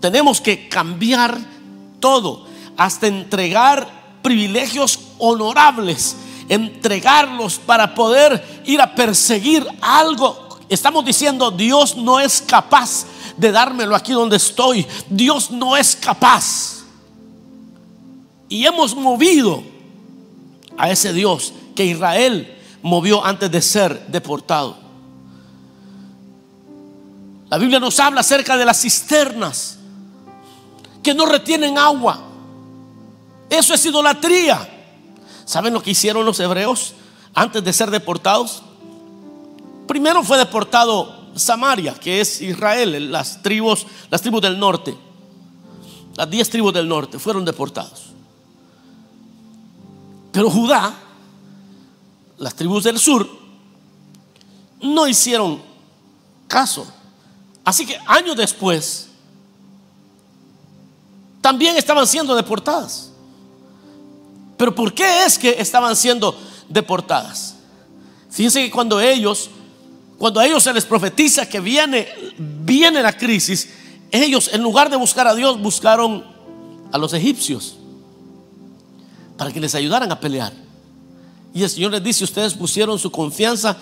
tenemos 0.00 0.40
que 0.40 0.68
cambiar 0.68 1.38
todo, 2.00 2.46
hasta 2.76 3.06
entregar 3.06 3.95
privilegios 4.26 4.98
honorables, 5.18 6.16
entregarlos 6.48 7.60
para 7.60 7.94
poder 7.94 8.62
ir 8.66 8.80
a 8.80 8.92
perseguir 8.92 9.64
algo, 9.80 10.58
estamos 10.68 11.04
diciendo, 11.04 11.52
Dios 11.52 11.96
no 11.96 12.18
es 12.18 12.42
capaz 12.42 13.06
de 13.36 13.52
dármelo 13.52 13.94
aquí 13.94 14.12
donde 14.12 14.36
estoy. 14.36 14.84
Dios 15.08 15.52
no 15.52 15.76
es 15.76 15.94
capaz 15.94 16.82
y 18.48 18.66
hemos 18.66 18.96
movido 18.96 19.62
a 20.76 20.90
ese 20.90 21.12
Dios 21.12 21.52
que 21.76 21.84
Israel 21.84 22.52
movió 22.82 23.24
antes 23.24 23.48
de 23.48 23.62
ser 23.62 24.08
deportado. 24.08 24.76
La 27.48 27.58
Biblia 27.58 27.78
nos 27.78 28.00
habla 28.00 28.22
acerca 28.22 28.56
de 28.56 28.64
las 28.64 28.80
cisternas 28.80 29.78
que 31.00 31.14
no 31.14 31.26
retienen 31.26 31.78
agua. 31.78 32.25
Eso 33.50 33.74
es 33.74 33.84
idolatría. 33.86 34.68
¿Saben 35.44 35.72
lo 35.72 35.82
que 35.82 35.92
hicieron 35.92 36.24
los 36.24 36.40
hebreos 36.40 36.94
antes 37.34 37.62
de 37.62 37.72
ser 37.72 37.90
deportados? 37.90 38.62
Primero 39.86 40.22
fue 40.24 40.38
deportado 40.38 41.30
Samaria, 41.36 41.94
que 41.94 42.20
es 42.20 42.40
Israel, 42.40 43.12
las 43.12 43.42
tribus, 43.42 43.86
las 44.10 44.20
tribus 44.22 44.42
del 44.42 44.58
norte. 44.58 44.96
Las 46.16 46.28
diez 46.30 46.48
tribus 46.50 46.72
del 46.72 46.88
norte 46.88 47.18
fueron 47.18 47.44
deportados. 47.44 48.06
Pero 50.32 50.50
Judá, 50.50 50.94
las 52.38 52.54
tribus 52.54 52.84
del 52.84 52.98
sur, 52.98 53.28
no 54.80 55.06
hicieron 55.06 55.62
caso. 56.48 56.86
Así 57.64 57.86
que 57.86 57.98
años 58.06 58.36
después, 58.36 59.08
también 61.40 61.76
estaban 61.76 62.06
siendo 62.06 62.34
deportadas. 62.34 63.12
Pero 64.56 64.74
¿por 64.74 64.92
qué 64.94 65.24
es 65.24 65.38
que 65.38 65.56
estaban 65.58 65.94
siendo 65.96 66.38
deportadas? 66.68 67.56
Fíjense 68.30 68.62
que 68.62 68.70
cuando 68.70 69.00
ellos, 69.00 69.50
cuando 70.18 70.40
a 70.40 70.46
ellos 70.46 70.62
se 70.62 70.72
les 70.72 70.84
profetiza 70.84 71.48
que 71.48 71.60
viene, 71.60 72.08
viene 72.38 73.02
la 73.02 73.16
crisis, 73.16 73.68
ellos 74.10 74.50
en 74.52 74.62
lugar 74.62 74.90
de 74.90 74.96
buscar 74.96 75.26
a 75.26 75.34
Dios 75.34 75.60
buscaron 75.60 76.24
a 76.92 76.98
los 76.98 77.12
egipcios 77.12 77.76
para 79.36 79.52
que 79.52 79.60
les 79.60 79.74
ayudaran 79.74 80.10
a 80.10 80.20
pelear. 80.20 80.52
Y 81.52 81.62
el 81.62 81.70
Señor 81.70 81.92
les 81.92 82.04
dice, 82.04 82.24
ustedes 82.24 82.54
pusieron 82.54 82.98
su 82.98 83.10
confianza 83.10 83.76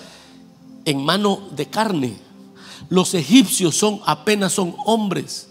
en 0.85 1.05
mano 1.05 1.49
de 1.51 1.67
carne. 1.67 2.17
Los 2.89 3.15
egipcios 3.15 3.77
son 3.77 4.01
apenas 4.07 4.53
son 4.53 4.77
hombres. 4.85 5.49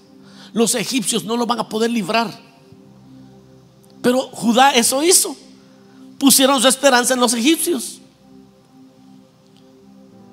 Los 0.53 0.75
egipcios 0.75 1.23
no 1.23 1.35
los 1.35 1.47
van 1.47 1.59
a 1.59 1.69
poder 1.69 1.91
librar. 1.91 2.42
Pero 4.03 4.19
Judá 4.33 4.71
eso 4.71 5.01
hizo. 5.01 5.35
Pusieron 6.19 6.61
su 6.61 6.67
esperanza 6.67 7.13
en 7.15 7.21
los 7.21 7.33
egipcios. 7.33 8.01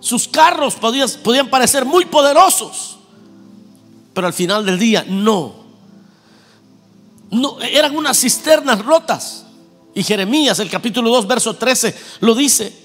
Sus 0.01 0.27
carros 0.27 0.75
podían, 0.75 1.49
parecer 1.49 1.85
muy 1.85 2.07
poderosos, 2.07 2.99
pero 4.15 4.27
al 4.27 4.33
final 4.33 4.67
del 4.67 4.79
día 4.79 5.05
no. 5.07 5.55
No 7.31 7.61
eran 7.61 7.97
unas 7.97 8.19
cisternas 8.19 8.85
rotas. 8.85 9.45
Y 9.95 10.03
Jeremías, 10.03 10.59
el 10.59 10.71
capítulo 10.71 11.11
2, 11.11 11.29
verso 11.29 11.55
13, 11.55 11.97
lo 12.21 12.35
dice. 12.35 12.77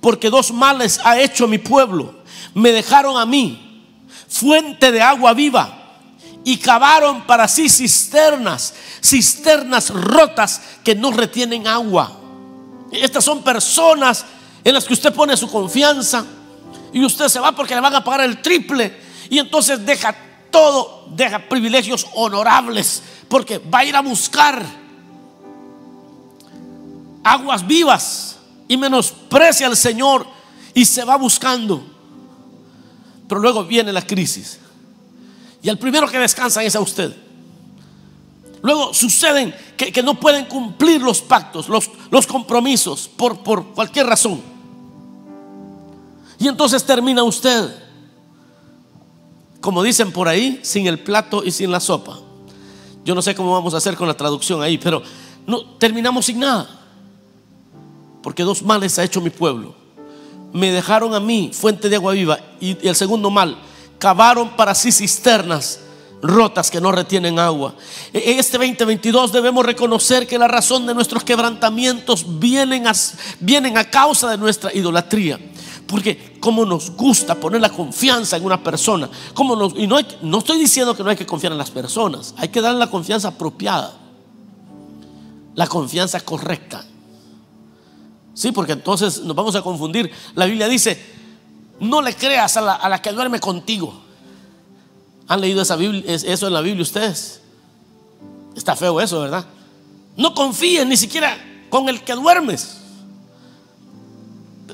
Porque 0.00 0.28
dos 0.28 0.52
males 0.52 1.00
ha 1.04 1.18
hecho 1.18 1.48
mi 1.48 1.58
pueblo. 1.58 2.22
Me 2.54 2.70
dejaron 2.70 3.16
a 3.16 3.24
mí 3.24 3.82
fuente 4.28 4.92
de 4.92 5.00
agua 5.00 5.32
viva 5.32 5.77
y 6.48 6.56
cavaron 6.56 7.26
para 7.26 7.46
sí 7.46 7.68
cisternas, 7.68 8.72
cisternas 9.04 9.90
rotas 9.90 10.62
que 10.82 10.94
no 10.94 11.10
retienen 11.10 11.66
agua. 11.66 12.10
Estas 12.90 13.22
son 13.22 13.42
personas 13.42 14.24
en 14.64 14.72
las 14.72 14.86
que 14.86 14.94
usted 14.94 15.12
pone 15.12 15.36
su 15.36 15.50
confianza 15.50 16.24
y 16.90 17.04
usted 17.04 17.28
se 17.28 17.38
va 17.38 17.52
porque 17.52 17.74
le 17.74 17.82
van 17.82 17.94
a 17.96 18.02
pagar 18.02 18.22
el 18.22 18.40
triple 18.40 18.98
y 19.28 19.38
entonces 19.38 19.84
deja 19.84 20.16
todo, 20.50 21.08
deja 21.10 21.38
privilegios 21.50 22.06
honorables 22.14 23.02
porque 23.28 23.58
va 23.58 23.80
a 23.80 23.84
ir 23.84 23.94
a 23.94 24.00
buscar 24.00 24.64
aguas 27.24 27.66
vivas 27.66 28.38
y 28.68 28.78
menosprecia 28.78 29.66
al 29.66 29.76
Señor 29.76 30.26
y 30.72 30.86
se 30.86 31.04
va 31.04 31.16
buscando. 31.16 31.84
Pero 33.28 33.38
luego 33.38 33.64
viene 33.64 33.92
la 33.92 34.06
crisis. 34.06 34.60
Y 35.62 35.68
el 35.68 35.78
primero 35.78 36.08
que 36.08 36.18
descansa 36.18 36.62
es 36.62 36.76
a 36.76 36.80
usted. 36.80 37.14
Luego 38.62 38.92
suceden 38.92 39.54
que, 39.76 40.02
no 40.02 40.18
pueden 40.18 40.46
cumplir 40.46 41.00
los 41.00 41.20
pactos, 41.20 41.68
los, 41.68 41.90
los 42.10 42.26
compromisos 42.26 43.08
por, 43.08 43.42
por 43.42 43.66
cualquier 43.68 44.06
razón. 44.06 44.40
Y 46.38 46.48
entonces 46.48 46.84
termina 46.84 47.22
usted, 47.22 47.74
como 49.60 49.82
dicen 49.82 50.12
por 50.12 50.28
ahí, 50.28 50.60
sin 50.62 50.86
el 50.86 50.98
plato 50.98 51.42
y 51.44 51.50
sin 51.50 51.70
la 51.70 51.80
sopa. 51.80 52.18
Yo 53.04 53.14
no 53.14 53.22
sé 53.22 53.34
cómo 53.34 53.52
vamos 53.52 53.74
a 53.74 53.78
hacer 53.78 53.96
con 53.96 54.06
la 54.08 54.14
traducción 54.14 54.62
ahí, 54.62 54.78
pero 54.78 55.02
no 55.46 55.64
terminamos 55.78 56.26
sin 56.26 56.40
nada. 56.40 56.68
Porque 58.22 58.42
dos 58.42 58.62
males 58.62 58.98
ha 58.98 59.04
hecho 59.04 59.20
mi 59.20 59.30
pueblo. 59.30 59.74
Me 60.52 60.72
dejaron 60.72 61.14
a 61.14 61.20
mí 61.20 61.50
fuente 61.52 61.88
de 61.88 61.96
agua 61.96 62.12
viva 62.12 62.38
y 62.60 62.86
el 62.86 62.94
segundo 62.94 63.30
mal, 63.30 63.56
cavaron 63.98 64.50
para 64.56 64.74
sí 64.74 64.92
cisternas 64.92 65.80
rotas 66.22 66.70
que 66.70 66.80
no 66.80 66.92
retienen 66.92 67.38
agua. 67.38 67.74
En 68.12 68.36
e-, 68.36 68.38
este 68.38 68.58
2022 68.58 69.32
debemos 69.32 69.64
reconocer 69.64 70.26
que 70.26 70.38
la 70.38 70.48
razón 70.48 70.86
de 70.86 70.94
nuestros 70.94 71.24
quebrantamientos 71.24 72.38
vienen 72.38 72.86
a, 72.86 72.92
vienen 73.40 73.78
a 73.78 73.84
causa 73.84 74.30
de 74.30 74.38
nuestra 74.38 74.72
idolatría. 74.74 75.38
Porque 75.86 76.36
como 76.38 76.66
nos 76.66 76.90
gusta 76.90 77.34
poner 77.34 77.62
la 77.62 77.70
confianza 77.70 78.36
en 78.36 78.44
una 78.44 78.62
persona, 78.62 79.08
como 79.32 79.56
nos, 79.56 79.74
y 79.74 79.86
no, 79.86 79.96
no 80.20 80.38
estoy 80.38 80.58
diciendo 80.58 80.94
que 80.94 81.02
no 81.02 81.08
hay 81.08 81.16
que 81.16 81.24
confiar 81.24 81.52
en 81.52 81.58
las 81.58 81.70
personas, 81.70 82.34
hay 82.36 82.48
que 82.48 82.60
darle 82.60 82.78
la 82.78 82.90
confianza 82.90 83.28
apropiada, 83.28 83.96
la 85.54 85.66
confianza 85.66 86.20
correcta. 86.20 86.84
Sí, 88.34 88.52
porque 88.52 88.72
entonces 88.72 89.22
nos 89.22 89.34
vamos 89.34 89.56
a 89.56 89.62
confundir. 89.62 90.12
La 90.34 90.44
Biblia 90.44 90.68
dice, 90.68 91.17
no 91.80 92.02
le 92.02 92.14
creas 92.14 92.56
a 92.56 92.60
la, 92.60 92.74
a 92.74 92.88
la 92.88 93.00
que 93.00 93.12
duerme 93.12 93.40
contigo. 93.40 94.02
¿Han 95.28 95.40
leído 95.40 95.62
esa 95.62 95.76
Biblia, 95.76 96.02
eso 96.06 96.46
en 96.46 96.52
la 96.52 96.60
Biblia 96.60 96.82
ustedes? 96.82 97.40
Está 98.56 98.74
feo 98.74 99.00
eso, 99.00 99.20
¿verdad? 99.20 99.44
No 100.16 100.34
confíes 100.34 100.86
ni 100.86 100.96
siquiera 100.96 101.36
con 101.68 101.88
el 101.88 102.02
que 102.02 102.14
duermes. 102.14 102.78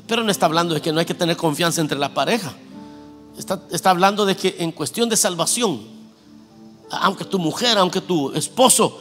Pero 0.07 0.23
no 0.23 0.31
está 0.31 0.45
hablando 0.45 0.73
de 0.73 0.81
que 0.81 0.91
no 0.91 0.99
hay 0.99 1.05
que 1.05 1.13
tener 1.13 1.35
confianza 1.35 1.81
entre 1.81 1.97
la 1.97 2.13
pareja. 2.13 2.53
Está, 3.37 3.61
está 3.71 3.89
hablando 3.89 4.25
de 4.25 4.35
que 4.35 4.55
en 4.59 4.71
cuestión 4.71 5.09
de 5.09 5.17
salvación, 5.17 5.81
aunque 6.89 7.25
tu 7.25 7.37
mujer, 7.37 7.77
aunque 7.77 8.01
tu 8.01 8.31
esposo, 8.33 8.99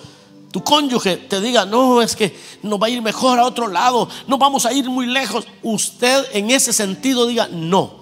tu 0.54 0.62
cónyuge 0.62 1.16
te 1.16 1.40
diga, 1.40 1.66
no, 1.66 2.00
es 2.00 2.14
que 2.14 2.32
nos 2.62 2.80
va 2.80 2.86
a 2.86 2.88
ir 2.88 3.02
mejor 3.02 3.40
a 3.40 3.44
otro 3.44 3.66
lado, 3.66 4.08
no 4.28 4.38
vamos 4.38 4.64
a 4.64 4.72
ir 4.72 4.88
muy 4.88 5.04
lejos. 5.04 5.44
Usted 5.64 6.26
en 6.32 6.52
ese 6.52 6.72
sentido 6.72 7.26
diga, 7.26 7.48
no, 7.48 7.92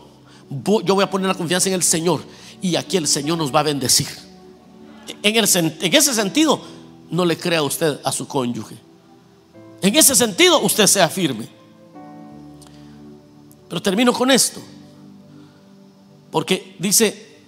yo 0.85 0.95
voy 0.95 1.03
a 1.03 1.09
poner 1.09 1.29
la 1.29 1.35
confianza 1.35 1.71
en 1.71 1.77
el 1.77 1.83
Señor 1.83 2.23
y 2.61 2.77
aquí 2.77 2.99
el 2.99 3.09
Señor 3.09 3.39
nos 3.39 3.55
va 3.55 3.61
a 3.61 3.63
bendecir. 3.63 4.07
En, 5.23 5.43
ese 5.95 6.15
sentido, 6.15 6.61
no 7.11 7.25
le 7.25 7.39
crea 7.39 7.63
usted 7.63 7.99
a 8.05 8.13
su 8.13 8.29
cónyuge. 8.29 8.77
En 9.81 9.97
ese 9.97 10.15
sentido, 10.15 10.61
usted 10.61 10.87
sea 10.87 11.09
firme. 11.09 11.49
Pero 13.67 13.81
termino 13.81 14.13
con 14.13 14.31
esto. 14.31 14.61
Porque 16.31 16.77
dice, 16.79 17.39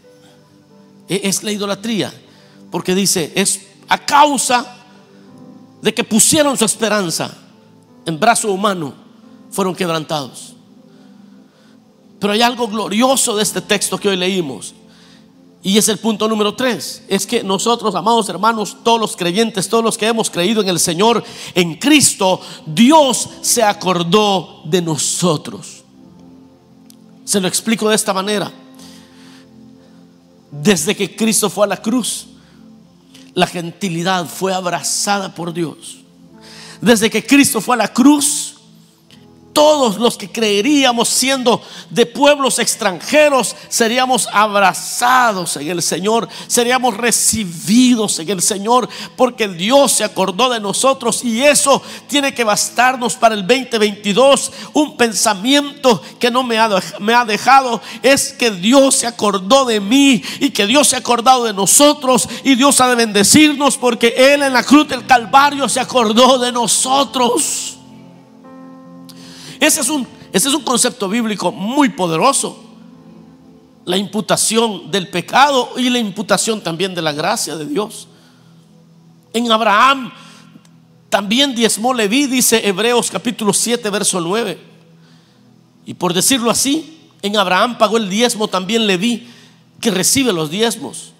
e, 1.06 1.20
es 1.24 1.42
la 1.42 1.52
idolatría. 1.52 2.10
Porque 2.70 2.94
dice, 2.94 3.32
es 3.34 3.60
a 3.86 3.98
causa 3.98 4.80
de 5.84 5.92
que 5.92 6.02
pusieron 6.02 6.56
su 6.56 6.64
esperanza 6.64 7.30
en 8.06 8.18
brazo 8.18 8.50
humano, 8.50 8.94
fueron 9.50 9.74
quebrantados. 9.74 10.54
Pero 12.18 12.32
hay 12.32 12.40
algo 12.40 12.66
glorioso 12.68 13.36
de 13.36 13.42
este 13.42 13.60
texto 13.60 13.98
que 13.98 14.08
hoy 14.08 14.16
leímos. 14.16 14.72
Y 15.62 15.76
es 15.76 15.86
el 15.90 15.98
punto 15.98 16.26
número 16.26 16.54
tres. 16.54 17.02
Es 17.06 17.26
que 17.26 17.44
nosotros, 17.44 17.94
amados 17.94 18.30
hermanos, 18.30 18.78
todos 18.82 18.98
los 18.98 19.14
creyentes, 19.14 19.68
todos 19.68 19.84
los 19.84 19.98
que 19.98 20.06
hemos 20.06 20.30
creído 20.30 20.62
en 20.62 20.70
el 20.70 20.80
Señor, 20.80 21.22
en 21.54 21.74
Cristo, 21.74 22.40
Dios 22.64 23.28
se 23.42 23.62
acordó 23.62 24.62
de 24.64 24.80
nosotros. 24.80 25.84
Se 27.26 27.42
lo 27.42 27.46
explico 27.46 27.90
de 27.90 27.96
esta 27.96 28.14
manera. 28.14 28.50
Desde 30.50 30.96
que 30.96 31.14
Cristo 31.14 31.50
fue 31.50 31.66
a 31.66 31.68
la 31.68 31.82
cruz, 31.82 32.28
la 33.34 33.46
gentilidad 33.46 34.26
fue 34.26 34.54
abrazada 34.54 35.34
por 35.34 35.52
Dios. 35.52 35.98
Desde 36.80 37.10
que 37.10 37.24
Cristo 37.24 37.60
fue 37.60 37.74
a 37.76 37.78
la 37.78 37.92
cruz, 37.92 38.43
todos 39.54 39.96
los 39.96 40.18
que 40.18 40.30
creeríamos 40.30 41.08
siendo 41.08 41.62
de 41.88 42.04
pueblos 42.04 42.58
extranjeros 42.58 43.56
seríamos 43.68 44.28
abrazados 44.32 45.56
en 45.56 45.70
el 45.70 45.80
Señor, 45.80 46.28
seríamos 46.48 46.96
recibidos 46.96 48.18
en 48.18 48.28
el 48.28 48.42
Señor, 48.42 48.88
porque 49.16 49.48
Dios 49.48 49.92
se 49.92 50.04
acordó 50.04 50.50
de 50.50 50.60
nosotros 50.60 51.24
y 51.24 51.40
eso 51.42 51.80
tiene 52.08 52.34
que 52.34 52.44
bastarnos 52.44 53.14
para 53.14 53.34
el 53.34 53.46
2022. 53.46 54.52
Un 54.74 54.96
pensamiento 54.96 56.02
que 56.18 56.30
no 56.30 56.42
me 56.42 56.58
ha, 56.58 57.24
dejado 57.24 57.80
es 58.02 58.32
que 58.32 58.50
Dios 58.50 58.96
se 58.96 59.06
acordó 59.06 59.64
de 59.64 59.80
mí 59.80 60.22
y 60.40 60.50
que 60.50 60.66
Dios 60.66 60.88
se 60.88 60.96
ha 60.96 60.98
acordado 60.98 61.44
de 61.44 61.54
nosotros 61.54 62.28
y 62.42 62.56
Dios 62.56 62.80
ha 62.80 62.88
de 62.88 62.96
bendecirnos 62.96 63.78
porque 63.78 64.14
Él 64.16 64.42
en 64.42 64.52
la 64.52 64.64
cruz 64.64 64.88
del 64.88 65.06
Calvario 65.06 65.68
se 65.68 65.78
acordó 65.78 66.38
de 66.38 66.50
nosotros. 66.50 67.78
Ese 69.64 69.80
es 69.80 69.88
un, 69.88 70.06
ese 70.30 70.48
es 70.48 70.54
un 70.54 70.60
concepto 70.60 71.08
bíblico 71.08 71.50
muy 71.50 71.88
poderoso. 71.88 72.62
La 73.86 73.96
imputación 73.96 74.90
del 74.90 75.08
pecado 75.08 75.70
y 75.78 75.88
la 75.88 75.98
imputación 75.98 76.60
también 76.62 76.94
de 76.94 77.00
la 77.00 77.12
gracia 77.12 77.56
de 77.56 77.64
Dios. 77.64 78.06
En 79.32 79.50
Abraham 79.50 80.12
también 81.08 81.54
diezmó 81.54 81.94
Leví, 81.94 82.26
dice 82.26 82.68
Hebreos 82.68 83.10
capítulo 83.10 83.54
7, 83.54 83.88
verso 83.88 84.20
9. 84.20 84.58
Y 85.86 85.94
por 85.94 86.12
decirlo 86.12 86.50
así, 86.50 87.10
en 87.22 87.38
Abraham 87.38 87.78
pagó 87.78 87.96
el 87.96 88.10
diezmo 88.10 88.48
también 88.48 88.86
Leví, 88.86 89.26
que 89.80 89.90
recibe 89.90 90.34
los 90.34 90.50
diezmos. 90.50 91.13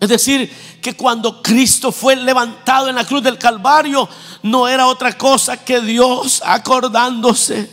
Es 0.00 0.08
decir, 0.08 0.50
que 0.80 0.96
cuando 0.96 1.42
Cristo 1.42 1.92
fue 1.92 2.16
levantado 2.16 2.88
en 2.88 2.96
la 2.96 3.06
cruz 3.06 3.22
del 3.22 3.36
Calvario, 3.36 4.08
no 4.42 4.66
era 4.66 4.86
otra 4.86 5.16
cosa 5.16 5.58
que 5.58 5.80
Dios 5.82 6.42
acordándose 6.44 7.70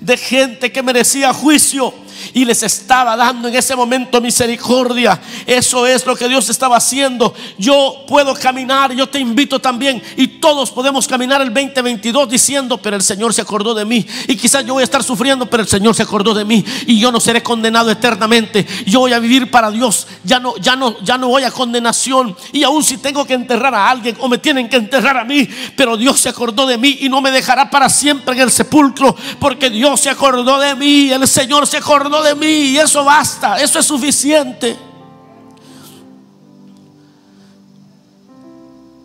de 0.00 0.16
gente 0.16 0.70
que 0.70 0.82
merecía 0.84 1.34
juicio 1.34 1.92
y 2.34 2.44
les 2.44 2.62
estaba 2.62 3.16
dando 3.16 3.48
en 3.48 3.54
ese 3.54 3.74
momento 3.76 4.20
misericordia. 4.20 5.20
Eso 5.46 5.86
es 5.86 6.06
lo 6.06 6.16
que 6.16 6.28
Dios 6.28 6.48
estaba 6.48 6.76
haciendo. 6.76 7.34
Yo 7.58 8.04
puedo 8.06 8.34
caminar, 8.34 8.92
yo 8.92 9.08
te 9.08 9.18
invito 9.18 9.58
también 9.58 10.02
y 10.16 10.26
todos 10.26 10.70
podemos 10.70 11.06
caminar 11.06 11.40
el 11.42 11.52
2022 11.52 12.28
diciendo, 12.28 12.78
pero 12.78 12.96
el 12.96 13.02
Señor 13.02 13.34
se 13.34 13.42
acordó 13.42 13.74
de 13.74 13.84
mí 13.84 14.06
y 14.26 14.36
quizás 14.36 14.64
yo 14.64 14.74
voy 14.74 14.82
a 14.82 14.84
estar 14.84 15.02
sufriendo, 15.02 15.46
pero 15.46 15.62
el 15.62 15.68
Señor 15.68 15.94
se 15.94 16.02
acordó 16.02 16.34
de 16.34 16.44
mí 16.44 16.64
y 16.86 16.98
yo 16.98 17.12
no 17.12 17.20
seré 17.20 17.42
condenado 17.42 17.90
eternamente. 17.90 18.66
Yo 18.86 19.00
voy 19.00 19.12
a 19.12 19.18
vivir 19.18 19.50
para 19.50 19.70
Dios. 19.70 20.06
Ya 20.24 20.40
no 20.40 20.56
ya 20.56 20.76
no 20.76 21.00
ya 21.02 21.18
no 21.18 21.28
voy 21.28 21.44
a 21.44 21.50
condenación 21.50 22.36
y 22.52 22.62
aun 22.62 22.84
si 22.84 22.98
tengo 22.98 23.26
que 23.26 23.34
enterrar 23.34 23.74
a 23.74 23.90
alguien 23.90 24.16
o 24.20 24.28
me 24.28 24.38
tienen 24.38 24.68
que 24.68 24.76
enterrar 24.76 25.16
a 25.16 25.24
mí, 25.24 25.48
pero 25.76 25.96
Dios 25.96 26.20
se 26.20 26.28
acordó 26.28 26.66
de 26.66 26.78
mí 26.78 26.98
y 27.00 27.08
no 27.08 27.20
me 27.20 27.30
dejará 27.30 27.70
para 27.70 27.88
siempre 27.88 28.34
en 28.34 28.42
el 28.42 28.50
sepulcro 28.50 29.14
porque 29.38 29.70
Dios 29.70 30.00
se 30.00 30.10
acordó 30.10 30.58
de 30.58 30.74
mí, 30.74 31.10
el 31.10 31.26
Señor 31.26 31.66
se 31.66 31.78
acordó 32.08 32.22
de 32.22 32.34
mí 32.34 32.70
y 32.70 32.78
eso 32.78 33.04
basta, 33.04 33.60
eso 33.60 33.78
es 33.78 33.86
suficiente. 33.86 34.76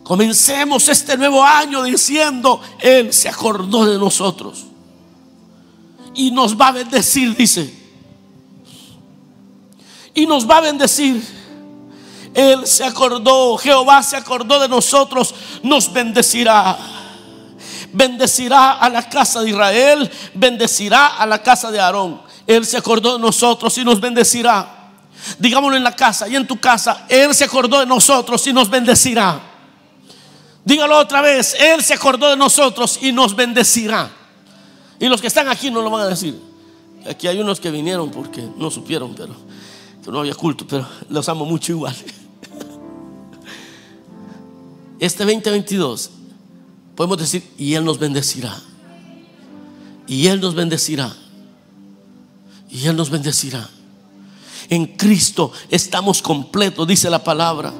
Comencemos 0.02 0.88
este 0.88 1.16
nuevo 1.16 1.42
año 1.42 1.82
diciendo, 1.82 2.60
Él 2.78 3.12
se 3.12 3.28
acordó 3.28 3.86
de 3.86 3.98
nosotros 3.98 4.64
y 6.14 6.30
nos 6.30 6.58
va 6.58 6.68
a 6.68 6.72
bendecir, 6.72 7.34
dice. 7.36 7.82
Y 10.14 10.26
nos 10.26 10.48
va 10.48 10.58
a 10.58 10.60
bendecir. 10.60 11.22
Él 12.34 12.66
se 12.66 12.84
acordó, 12.84 13.56
Jehová 13.56 14.02
se 14.02 14.16
acordó 14.16 14.60
de 14.60 14.68
nosotros, 14.68 15.34
nos 15.62 15.92
bendecirá. 15.92 16.76
Bendecirá 17.92 18.72
a 18.72 18.88
la 18.88 19.08
casa 19.08 19.40
de 19.40 19.50
Israel, 19.50 20.10
bendecirá 20.34 21.06
a 21.06 21.26
la 21.26 21.42
casa 21.42 21.70
de 21.70 21.80
Aarón. 21.80 22.23
Él 22.46 22.66
se 22.66 22.76
acordó 22.76 23.14
de 23.14 23.18
nosotros 23.18 23.76
y 23.78 23.84
nos 23.84 24.00
bendecirá. 24.00 24.92
Digámoslo 25.38 25.76
en 25.76 25.84
la 25.84 25.96
casa 25.96 26.28
y 26.28 26.36
en 26.36 26.46
tu 26.46 26.58
casa. 26.60 27.06
Él 27.08 27.34
se 27.34 27.44
acordó 27.44 27.80
de 27.80 27.86
nosotros 27.86 28.46
y 28.46 28.52
nos 28.52 28.68
bendecirá. 28.68 29.40
Dígalo 30.64 30.98
otra 30.98 31.20
vez. 31.22 31.56
Él 31.58 31.82
se 31.82 31.94
acordó 31.94 32.28
de 32.28 32.36
nosotros 32.36 32.98
y 33.00 33.12
nos 33.12 33.34
bendecirá. 33.34 34.10
Y 34.98 35.06
los 35.06 35.20
que 35.20 35.26
están 35.26 35.48
aquí 35.48 35.70
no 35.70 35.82
lo 35.82 35.90
van 35.90 36.02
a 36.02 36.06
decir. 36.06 36.38
Aquí 37.08 37.26
hay 37.26 37.38
unos 37.38 37.60
que 37.60 37.70
vinieron 37.70 38.10
porque 38.10 38.46
no 38.56 38.70
supieron, 38.70 39.14
pero 39.14 39.34
que 40.02 40.10
no 40.10 40.20
había 40.20 40.34
culto, 40.34 40.66
pero 40.66 40.86
los 41.08 41.28
amo 41.28 41.44
mucho 41.44 41.72
igual. 41.72 41.94
Este 45.00 45.24
2022 45.24 46.10
podemos 46.94 47.18
decir, 47.18 47.42
y 47.58 47.74
Él 47.74 47.84
nos 47.84 47.98
bendecirá. 47.98 48.56
Y 50.06 50.28
Él 50.28 50.40
nos 50.40 50.54
bendecirá 50.54 51.14
y 52.74 52.88
Él 52.88 52.96
nos 52.96 53.08
bendecirá. 53.08 53.70
En 54.68 54.84
Cristo 54.96 55.52
estamos 55.70 56.20
completos, 56.20 56.86
dice 56.86 57.08
la 57.08 57.22
palabra. 57.22 57.72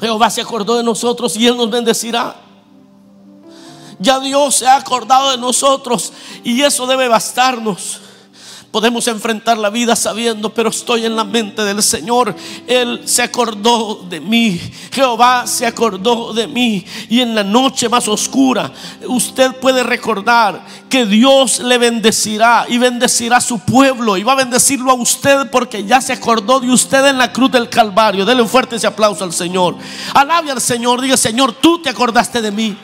Jehová 0.00 0.30
se 0.30 0.40
acordó 0.40 0.76
de 0.76 0.84
nosotros 0.84 1.36
y 1.36 1.46
Él 1.46 1.56
nos 1.56 1.68
bendecirá. 1.68 2.36
Ya 3.98 4.20
Dios 4.20 4.54
se 4.54 4.66
ha 4.66 4.76
acordado 4.76 5.32
de 5.32 5.38
nosotros 5.38 6.12
y 6.44 6.62
eso 6.62 6.86
debe 6.86 7.08
bastarnos. 7.08 8.00
Podemos 8.72 9.06
enfrentar 9.06 9.58
la 9.58 9.68
vida 9.68 9.94
sabiendo, 9.94 10.54
pero 10.54 10.70
estoy 10.70 11.04
en 11.04 11.14
la 11.14 11.24
mente 11.24 11.62
del 11.62 11.82
Señor. 11.82 12.34
Él 12.66 13.02
se 13.04 13.20
acordó 13.20 14.06
de 14.08 14.18
mí. 14.18 14.58
Jehová 14.90 15.46
se 15.46 15.66
acordó 15.66 16.32
de 16.32 16.46
mí. 16.46 16.82
Y 17.10 17.20
en 17.20 17.34
la 17.34 17.44
noche 17.44 17.90
más 17.90 18.08
oscura, 18.08 18.72
usted 19.06 19.54
puede 19.56 19.82
recordar 19.82 20.64
que 20.88 21.04
Dios 21.04 21.58
le 21.58 21.76
bendecirá 21.76 22.64
y 22.66 22.78
bendecirá 22.78 23.36
a 23.36 23.40
su 23.42 23.58
pueblo. 23.58 24.16
Y 24.16 24.22
va 24.22 24.32
a 24.32 24.36
bendecirlo 24.36 24.90
a 24.90 24.94
usted 24.94 25.50
porque 25.50 25.84
ya 25.84 26.00
se 26.00 26.14
acordó 26.14 26.58
de 26.58 26.70
usted 26.70 27.04
en 27.04 27.18
la 27.18 27.30
cruz 27.30 27.52
del 27.52 27.68
Calvario. 27.68 28.24
Dele 28.24 28.40
un 28.40 28.48
fuerte 28.48 28.76
ese 28.76 28.86
aplauso 28.86 29.22
al 29.22 29.34
Señor. 29.34 29.76
Alabe 30.14 30.50
al 30.50 30.62
Señor. 30.62 31.02
Diga, 31.02 31.18
Señor, 31.18 31.52
tú 31.52 31.82
te 31.82 31.90
acordaste 31.90 32.40
de 32.40 32.50
mí. 32.50 32.74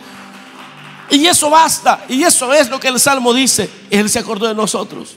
Y 1.08 1.24
eso 1.24 1.48
basta. 1.48 2.04
Y 2.10 2.24
eso 2.24 2.52
es 2.52 2.68
lo 2.68 2.78
que 2.78 2.88
el 2.88 3.00
Salmo 3.00 3.32
dice. 3.32 3.70
Él 3.88 4.10
se 4.10 4.18
acordó 4.18 4.46
de 4.48 4.54
nosotros. 4.54 5.16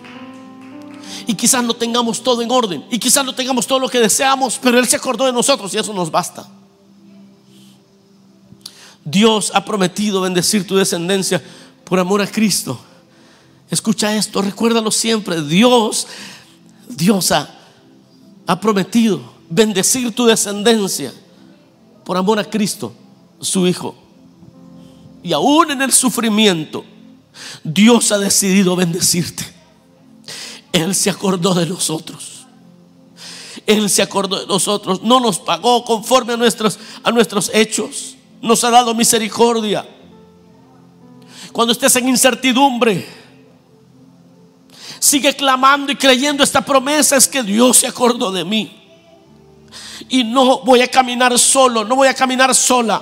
Y 1.31 1.35
quizás 1.35 1.63
no 1.63 1.73
tengamos 1.73 2.21
todo 2.21 2.41
en 2.41 2.51
orden. 2.51 2.83
Y 2.91 2.99
quizás 2.99 3.23
no 3.23 3.33
tengamos 3.33 3.65
todo 3.65 3.79
lo 3.79 3.87
que 3.87 4.01
deseamos. 4.01 4.59
Pero 4.61 4.77
Él 4.77 4.85
se 4.85 4.97
acordó 4.97 5.25
de 5.25 5.31
nosotros 5.31 5.73
y 5.73 5.77
eso 5.77 5.93
nos 5.93 6.11
basta. 6.11 6.45
Dios 9.05 9.49
ha 9.55 9.63
prometido 9.63 10.19
bendecir 10.19 10.67
tu 10.67 10.75
descendencia 10.75 11.41
por 11.85 11.99
amor 11.99 12.21
a 12.21 12.27
Cristo. 12.27 12.77
Escucha 13.69 14.13
esto, 14.13 14.41
recuérdalo 14.41 14.91
siempre. 14.91 15.41
Dios, 15.41 16.05
Dios 16.89 17.31
ha, 17.31 17.49
ha 18.45 18.59
prometido 18.59 19.21
bendecir 19.49 20.13
tu 20.13 20.25
descendencia 20.25 21.13
por 22.03 22.17
amor 22.17 22.39
a 22.39 22.43
Cristo, 22.43 22.93
su 23.39 23.65
Hijo. 23.67 23.95
Y 25.23 25.31
aún 25.31 25.71
en 25.71 25.81
el 25.81 25.93
sufrimiento, 25.93 26.83
Dios 27.63 28.11
ha 28.11 28.17
decidido 28.17 28.75
bendecirte. 28.75 29.60
Él 30.71 30.95
se 30.95 31.09
acordó 31.09 31.53
de 31.53 31.65
nosotros. 31.65 32.45
Él 33.65 33.89
se 33.89 34.01
acordó 34.01 34.39
de 34.39 34.47
nosotros. 34.47 35.01
No 35.03 35.19
nos 35.19 35.39
pagó 35.39 35.83
conforme 35.83 36.33
a 36.33 36.37
nuestros, 36.37 36.79
a 37.03 37.11
nuestros 37.11 37.51
hechos. 37.53 38.15
Nos 38.41 38.63
ha 38.63 38.71
dado 38.71 38.93
misericordia. 38.93 39.87
Cuando 41.51 41.73
estés 41.73 41.95
en 41.97 42.07
incertidumbre, 42.07 43.05
sigue 44.99 45.35
clamando 45.35 45.91
y 45.91 45.95
creyendo 45.95 46.43
esta 46.43 46.63
promesa 46.63 47.17
es 47.17 47.27
que 47.27 47.43
Dios 47.43 47.77
se 47.77 47.87
acordó 47.87 48.31
de 48.31 48.45
mí. 48.45 48.77
Y 50.09 50.23
no 50.23 50.59
voy 50.59 50.81
a 50.81 50.87
caminar 50.87 51.37
solo, 51.37 51.83
no 51.83 51.95
voy 51.95 52.07
a 52.07 52.13
caminar 52.13 52.55
sola. 52.55 53.01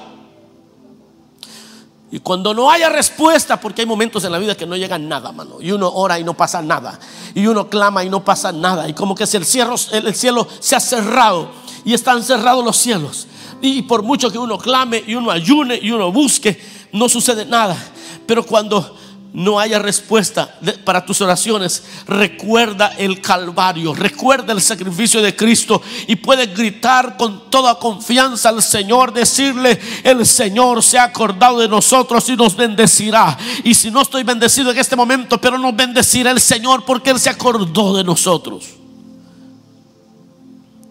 Y 2.11 2.19
cuando 2.19 2.53
no 2.53 2.71
haya 2.71 2.89
respuesta, 2.89 3.59
porque 3.59 3.81
hay 3.81 3.87
momentos 3.87 4.23
en 4.23 4.31
la 4.31 4.39
vida 4.39 4.55
que 4.55 4.65
no 4.65 4.75
llega 4.75 4.97
nada, 4.97 5.31
mano, 5.31 5.57
y 5.61 5.71
uno 5.71 5.91
ora 5.93 6.17
y 6.19 6.23
no 6.23 6.33
pasa 6.33 6.61
nada, 6.61 6.99
y 7.35 7.45
uno 7.45 7.69
clama 7.69 8.03
y 8.03 8.09
no 8.09 8.25
pasa 8.25 8.51
nada, 8.51 8.89
y 8.89 8.93
como 8.93 9.13
que 9.13 9.27
si 9.27 9.37
el 9.37 9.45
cielo, 9.45 9.75
el 9.91 10.15
cielo 10.15 10.47
se 10.59 10.75
ha 10.75 10.79
cerrado 10.79 11.51
y 11.85 11.93
están 11.93 12.23
cerrados 12.23 12.65
los 12.65 12.77
cielos, 12.77 13.27
y 13.61 13.83
por 13.83 14.01
mucho 14.01 14.31
que 14.31 14.39
uno 14.39 14.57
clame 14.57 15.03
y 15.05 15.13
uno 15.13 15.29
ayune 15.29 15.79
y 15.79 15.91
uno 15.91 16.11
busque, 16.11 16.59
no 16.91 17.07
sucede 17.09 17.45
nada. 17.45 17.77
Pero 18.25 18.45
cuando 18.45 18.98
no 19.31 19.59
haya 19.59 19.77
respuesta 19.77 20.57
para 20.83 21.05
tus 21.05 21.21
oraciones, 21.21 21.83
recuerda 22.07 22.87
el 22.97 23.21
Calvario, 23.21 23.93
recuerda 23.93 24.53
el 24.53 24.61
sacrificio 24.61 25.21
de 25.21 25.35
Cristo 25.35 25.81
y 26.07 26.15
puedes 26.15 26.55
gritar 26.55 27.15
con 27.15 27.49
toda 27.51 27.77
confianza 27.77 28.49
al 28.49 28.63
Señor, 28.63 29.13
decirle, 29.13 29.79
el 30.03 30.25
Señor 30.25 30.81
se 30.81 30.97
ha 30.97 31.03
acordado 31.03 31.59
de 31.59 31.67
nosotros 31.67 32.27
y 32.29 32.35
nos 32.35 32.55
bendecirá. 32.55 33.37
Y 33.63 33.75
si 33.75 33.91
no 33.91 34.01
estoy 34.01 34.23
bendecido 34.23 34.71
en 34.71 34.77
este 34.79 34.95
momento, 34.95 35.39
pero 35.39 35.59
nos 35.59 35.75
bendecirá 35.75 36.31
el 36.31 36.41
Señor 36.41 36.83
porque 36.83 37.11
Él 37.11 37.19
se 37.19 37.29
acordó 37.29 37.95
de 37.95 38.03
nosotros. 38.03 38.65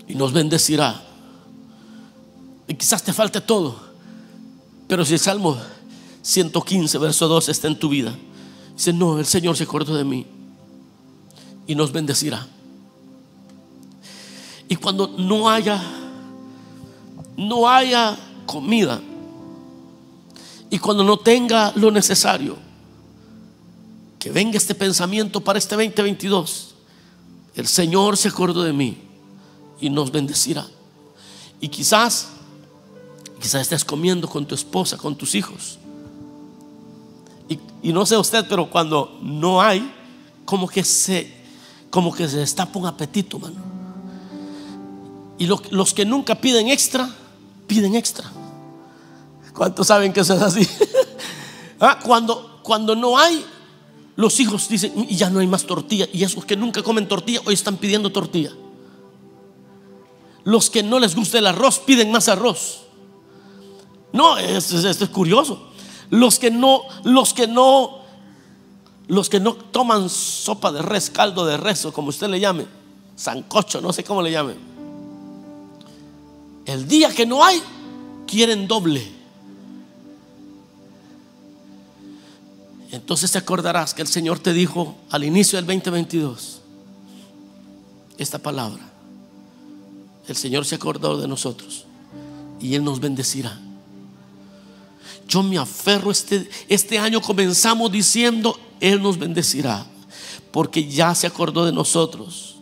Y 0.06 0.14
nos 0.14 0.32
bendecirá. 0.32 1.02
Y 2.68 2.74
quizás 2.74 3.02
te 3.02 3.12
falte 3.12 3.40
todo, 3.40 3.80
pero 4.86 5.04
si 5.04 5.14
el 5.14 5.20
Salmo 5.20 5.58
115, 6.28 6.98
verso 6.98 7.26
2 7.26 7.48
está 7.48 7.68
en 7.68 7.78
tu 7.78 7.88
vida 7.88 8.14
Dice, 8.76 8.92
no, 8.92 9.18
el 9.18 9.24
Señor 9.24 9.56
se 9.56 9.64
acordó 9.64 9.96
de 9.96 10.04
mí 10.04 10.26
y 11.66 11.74
nos 11.74 11.90
bendecirá. 11.90 12.46
Y 14.68 14.76
cuando 14.76 15.08
no 15.08 15.50
haya, 15.50 15.82
no 17.36 17.68
haya 17.68 18.16
comida 18.46 19.00
y 20.70 20.78
cuando 20.78 21.02
no 21.02 21.16
tenga 21.18 21.72
lo 21.74 21.90
necesario, 21.90 22.56
que 24.20 24.30
venga 24.30 24.58
este 24.58 24.74
pensamiento 24.76 25.40
para 25.40 25.58
este 25.58 25.74
2022. 25.74 26.74
El 27.56 27.66
Señor 27.66 28.16
se 28.16 28.28
acordó 28.28 28.62
de 28.62 28.74
mí 28.74 28.98
y 29.80 29.90
nos 29.90 30.12
bendecirá. 30.12 30.68
Y 31.60 31.68
quizás, 31.68 32.28
quizás 33.40 33.62
estés 33.62 33.84
comiendo 33.84 34.28
con 34.28 34.46
tu 34.46 34.54
esposa, 34.54 34.96
con 34.96 35.16
tus 35.16 35.34
hijos 35.34 35.77
y, 37.48 37.92
no 37.92 38.04
sé 38.04 38.16
usted, 38.16 38.46
pero 38.48 38.68
cuando 38.68 39.18
no 39.22 39.62
hay, 39.62 39.92
como 40.44 40.68
que 40.68 40.84
se, 40.84 41.32
como 41.90 42.12
que 42.12 42.28
se 42.28 42.38
destapa 42.38 42.78
un 42.78 42.86
apetito, 42.86 43.38
mano. 43.38 43.56
Y 45.38 45.46
los 45.46 45.94
que 45.94 46.04
nunca 46.04 46.34
piden 46.34 46.68
extra, 46.68 47.08
piden 47.66 47.94
extra. 47.94 48.30
¿Cuántos 49.54 49.86
saben 49.86 50.12
que 50.12 50.20
eso 50.20 50.34
es 50.34 50.42
así? 50.42 50.68
Ah, 51.80 52.00
cuando, 52.04 52.58
cuando 52.64 52.96
no 52.96 53.16
hay, 53.16 53.46
los 54.16 54.40
hijos 54.40 54.68
dicen, 54.68 55.06
y 55.08 55.14
ya 55.14 55.30
no 55.30 55.38
hay 55.38 55.46
más 55.46 55.62
tortilla. 55.62 56.08
Y 56.12 56.24
esos 56.24 56.44
que 56.44 56.56
nunca 56.56 56.82
comen 56.82 57.06
tortilla, 57.06 57.40
hoy 57.46 57.54
están 57.54 57.76
pidiendo 57.76 58.10
tortilla. 58.10 58.50
Los 60.42 60.70
que 60.70 60.82
no 60.82 60.98
les 60.98 61.14
gusta 61.14 61.38
el 61.38 61.46
arroz, 61.46 61.78
piden 61.78 62.10
más 62.10 62.28
arroz. 62.28 62.80
No, 64.12 64.36
esto 64.38 64.88
es 64.88 65.10
curioso. 65.10 65.67
Los 66.10 66.38
que 66.38 66.50
no, 66.50 66.82
los 67.04 67.34
que 67.34 67.46
no, 67.46 67.98
los 69.08 69.28
que 69.28 69.40
no 69.40 69.54
toman 69.54 70.08
sopa 70.08 70.72
de 70.72 70.82
res, 70.82 71.10
caldo 71.10 71.44
de 71.46 71.56
res 71.56 71.84
o 71.84 71.92
como 71.92 72.08
usted 72.08 72.28
le 72.28 72.40
llame, 72.40 72.66
sancocho, 73.16 73.80
no 73.80 73.92
sé 73.92 74.04
cómo 74.04 74.22
le 74.22 74.30
llame. 74.30 74.54
El 76.64 76.86
día 76.86 77.14
que 77.14 77.26
no 77.26 77.44
hay, 77.44 77.62
quieren 78.26 78.68
doble. 78.68 79.18
Entonces 82.90 83.30
te 83.32 83.38
acordarás 83.38 83.92
que 83.92 84.02
el 84.02 84.08
Señor 84.08 84.38
te 84.38 84.52
dijo 84.52 84.96
al 85.10 85.24
inicio 85.24 85.56
del 85.56 85.66
2022 85.66 86.60
esta 88.18 88.38
palabra. 88.38 88.82
El 90.26 90.36
Señor 90.36 90.64
se 90.64 90.74
acordó 90.74 91.18
de 91.18 91.28
nosotros 91.28 91.84
y 92.60 92.74
Él 92.74 92.84
nos 92.84 93.00
bendecirá. 93.00 93.58
Yo 95.28 95.42
me 95.42 95.58
aferro, 95.58 96.10
este, 96.10 96.48
este 96.68 96.98
año 96.98 97.20
comenzamos 97.20 97.92
diciendo, 97.92 98.58
Él 98.80 99.02
nos 99.02 99.18
bendecirá, 99.18 99.86
porque 100.50 100.88
ya 100.88 101.14
se 101.14 101.26
acordó 101.26 101.66
de 101.66 101.72
nosotros. 101.72 102.56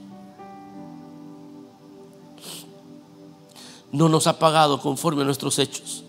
No 3.93 4.09
nos 4.09 4.27
ha 4.27 4.41
pagado 4.41 4.81
conforme 4.81 5.23
a 5.23 5.25
nuestros 5.25 5.61
hechos. 5.61 6.03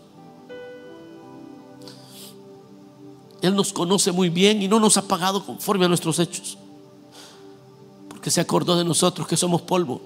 Él 3.44 3.56
nos 3.56 3.72
conoce 3.72 4.12
muy 4.12 4.30
bien 4.30 4.64
y 4.64 4.68
no 4.68 4.80
nos 4.80 4.98
ha 4.98 5.04
pagado 5.04 5.46
conforme 5.46 5.86
a 5.86 5.88
nuestros 5.88 6.18
hechos. 6.18 6.58
Porque 8.10 8.32
se 8.32 8.42
acordó 8.42 8.76
de 8.76 8.84
nosotros 8.84 9.28
que 9.28 9.38
somos 9.38 9.62
polvo. 9.62 10.02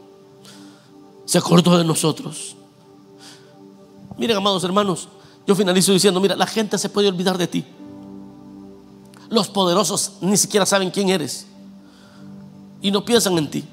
Se 1.23 1.37
acordó 1.37 1.77
de 1.77 1.85
nosotros. 1.85 2.57
Miren, 4.17 4.35
amados 4.35 4.65
hermanos, 4.65 5.07
yo 5.51 5.55
finalizo 5.55 5.91
diciendo, 5.91 6.21
mira, 6.21 6.37
la 6.37 6.47
gente 6.47 6.77
se 6.77 6.87
puede 6.87 7.09
olvidar 7.09 7.37
de 7.37 7.45
ti. 7.45 7.65
Los 9.29 9.49
poderosos 9.49 10.13
ni 10.21 10.37
siquiera 10.37 10.65
saben 10.65 10.89
quién 10.89 11.09
eres. 11.09 11.45
Y 12.81 12.89
no 12.89 13.03
piensan 13.03 13.37
en 13.37 13.51
ti. 13.51 13.65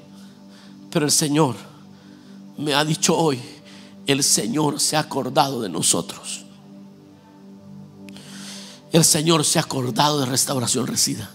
Pero 0.91 1.05
el 1.05 1.11
Señor 1.11 1.55
me 2.57 2.73
ha 2.73 2.83
dicho 2.83 3.17
hoy, 3.17 3.39
el 4.05 4.23
Señor 4.23 4.81
se 4.81 4.97
ha 4.97 4.99
acordado 4.99 5.61
de 5.61 5.69
nosotros. 5.69 6.43
El 8.91 9.05
Señor 9.05 9.45
se 9.45 9.57
ha 9.59 9.61
acordado 9.61 10.19
de 10.19 10.25
restauración 10.25 10.85
resida 10.85 11.29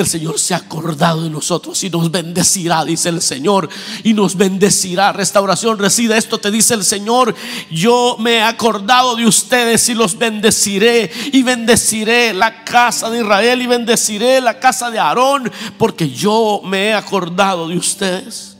el 0.00 0.06
Señor 0.06 0.38
se 0.38 0.54
ha 0.54 0.58
acordado 0.58 1.22
de 1.22 1.30
nosotros 1.30 1.82
y 1.84 1.90
nos 1.90 2.10
bendecirá, 2.10 2.84
dice 2.84 3.08
el 3.08 3.22
Señor, 3.22 3.68
y 4.02 4.12
nos 4.12 4.36
bendecirá. 4.36 5.12
Restauración 5.12 5.78
reside, 5.78 6.16
esto 6.16 6.38
te 6.38 6.50
dice 6.50 6.74
el 6.74 6.84
Señor, 6.84 7.34
yo 7.70 8.16
me 8.18 8.36
he 8.36 8.42
acordado 8.42 9.16
de 9.16 9.26
ustedes 9.26 9.88
y 9.88 9.94
los 9.94 10.18
bendeciré 10.18 11.10
y 11.32 11.42
bendeciré 11.42 12.34
la 12.34 12.64
casa 12.64 13.10
de 13.10 13.20
Israel 13.20 13.62
y 13.62 13.66
bendeciré 13.66 14.40
la 14.40 14.58
casa 14.58 14.90
de 14.90 14.98
Aarón, 14.98 15.50
porque 15.78 16.10
yo 16.10 16.60
me 16.64 16.88
he 16.88 16.94
acordado 16.94 17.68
de 17.68 17.76
ustedes. 17.76 18.56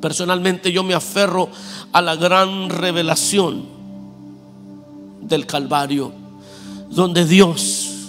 Personalmente 0.00 0.72
yo 0.72 0.82
me 0.82 0.94
aferro 0.94 1.50
a 1.92 2.00
la 2.00 2.16
gran 2.16 2.70
revelación 2.70 3.66
del 5.22 5.46
Calvario 5.46 6.20
donde 6.90 7.24
Dios 7.24 7.60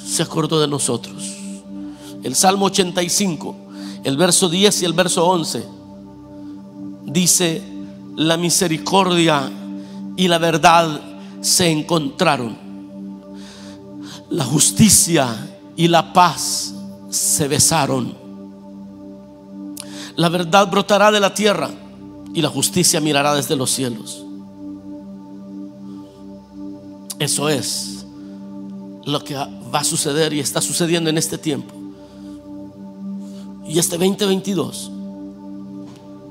se 0.05 0.23
acordó 0.23 0.59
de 0.59 0.67
nosotros. 0.67 1.30
El 2.23 2.35
Salmo 2.35 2.65
85, 2.65 3.55
el 4.03 4.17
verso 4.17 4.49
10 4.49 4.81
y 4.81 4.85
el 4.85 4.93
verso 4.93 5.25
11, 5.27 5.63
dice, 7.05 7.61
la 8.15 8.37
misericordia 8.37 9.49
y 10.15 10.27
la 10.27 10.37
verdad 10.37 11.01
se 11.41 11.69
encontraron. 11.69 12.57
La 14.29 14.45
justicia 14.45 15.35
y 15.75 15.87
la 15.87 16.13
paz 16.13 16.73
se 17.09 17.47
besaron. 17.47 18.15
La 20.15 20.29
verdad 20.29 20.69
brotará 20.69 21.11
de 21.11 21.19
la 21.19 21.33
tierra 21.33 21.69
y 22.33 22.41
la 22.41 22.49
justicia 22.49 23.01
mirará 23.01 23.33
desde 23.33 23.55
los 23.55 23.71
cielos. 23.71 24.23
Eso 27.19 27.49
es 27.49 28.05
lo 29.05 29.23
que 29.23 29.35
va 29.35 29.79
a 29.79 29.83
suceder 29.83 30.33
y 30.33 30.39
está 30.39 30.61
sucediendo 30.61 31.09
en 31.09 31.17
este 31.17 31.37
tiempo. 31.37 31.80
Y 33.71 33.79
este 33.79 33.97
2022 33.97 34.91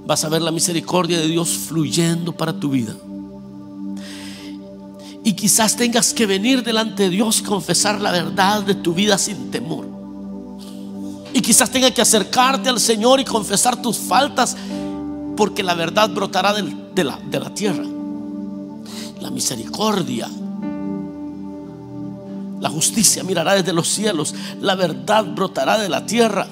vas 0.05 0.25
a 0.25 0.29
ver 0.29 0.43
la 0.43 0.51
misericordia 0.51 1.19
de 1.19 1.27
Dios 1.27 1.49
fluyendo 1.49 2.33
para 2.33 2.53
tu 2.53 2.69
vida. 2.69 2.95
Y 5.25 5.33
quizás 5.33 5.75
tengas 5.75 6.13
que 6.13 6.27
venir 6.27 6.63
delante 6.63 7.05
de 7.05 7.09
Dios 7.09 7.41
confesar 7.41 7.99
la 7.99 8.13
verdad 8.13 8.63
de 8.63 8.75
tu 8.75 8.93
vida 8.93 9.17
sin 9.17 9.51
temor. 9.51 9.87
Y 11.33 11.41
quizás 11.41 11.71
tengas 11.71 11.93
que 11.93 12.03
acercarte 12.03 12.69
al 12.69 12.79
Señor 12.79 13.21
y 13.21 13.25
confesar 13.25 13.81
tus 13.81 13.97
faltas 13.97 14.55
porque 15.35 15.63
la 15.63 15.73
verdad 15.73 16.11
brotará 16.11 16.53
de 16.53 17.05
la, 17.05 17.19
de 17.19 17.41
la 17.41 17.55
tierra. 17.55 17.85
La 19.19 19.31
misericordia 19.31 20.29
la 22.61 22.69
justicia 22.69 23.25
mirará 23.25 23.55
desde 23.55 23.73
los 23.73 23.89
cielos. 23.89 24.35
La 24.61 24.75
verdad 24.75 25.25
brotará 25.25 25.79
de 25.79 25.89
la 25.89 26.05
tierra. 26.05 26.47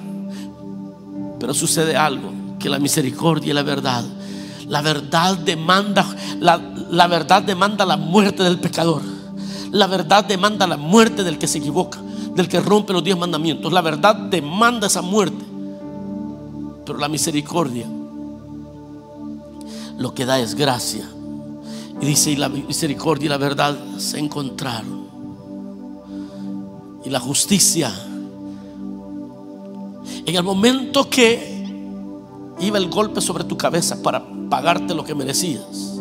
Pero 1.38 1.54
sucede 1.54 1.96
algo, 1.96 2.32
que 2.58 2.68
la 2.68 2.78
misericordia 2.78 3.50
y 3.50 3.54
la 3.54 3.62
verdad, 3.62 4.04
la 4.66 4.82
verdad 4.82 5.38
demanda, 5.38 6.04
la, 6.40 7.06
verdad 7.06 7.42
demanda 7.42 7.86
la 7.86 7.96
muerte 7.96 8.42
del 8.42 8.58
pecador. 8.58 9.02
La 9.70 9.86
verdad 9.86 10.24
demanda 10.24 10.66
la 10.66 10.76
muerte 10.76 11.24
del 11.24 11.38
que 11.38 11.46
se 11.46 11.58
equivoca, 11.58 12.00
del 12.34 12.48
que 12.48 12.60
rompe 12.60 12.92
los 12.92 13.04
diez 13.04 13.16
mandamientos. 13.16 13.72
La 13.72 13.82
verdad 13.82 14.14
demanda 14.14 14.86
esa 14.86 15.02
muerte. 15.02 15.44
Pero 16.84 16.98
la 16.98 17.08
misericordia 17.08 17.86
lo 19.98 20.14
que 20.14 20.24
da 20.24 20.38
es 20.38 20.54
gracia. 20.54 21.08
Y 22.00 22.06
dice, 22.06 22.30
y 22.30 22.36
la 22.36 22.48
misericordia 22.48 23.26
y 23.26 23.28
la 23.28 23.38
verdad 23.38 23.76
se 23.98 24.18
encontraron 24.18 25.08
y 27.04 27.10
la 27.10 27.20
justicia. 27.20 27.92
En 30.26 30.34
el 30.34 30.42
momento 30.42 31.08
que 31.08 31.64
iba 32.60 32.78
el 32.78 32.88
golpe 32.88 33.20
sobre 33.20 33.44
tu 33.44 33.56
cabeza 33.56 34.02
para 34.02 34.24
pagarte 34.50 34.94
lo 34.94 35.04
que 35.04 35.14
merecías, 35.14 36.00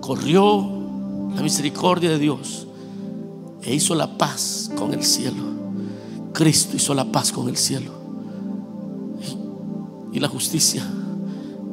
corrió 0.00 0.68
la 1.34 1.42
misericordia 1.42 2.10
de 2.10 2.18
Dios 2.18 2.66
e 3.62 3.74
hizo 3.74 3.94
la 3.94 4.18
paz 4.18 4.70
con 4.76 4.92
el 4.92 5.02
cielo. 5.02 5.42
Cristo 6.32 6.76
hizo 6.76 6.94
la 6.94 7.10
paz 7.10 7.32
con 7.32 7.48
el 7.48 7.56
cielo. 7.56 7.92
Y 10.12 10.20
la 10.20 10.28
justicia 10.28 10.84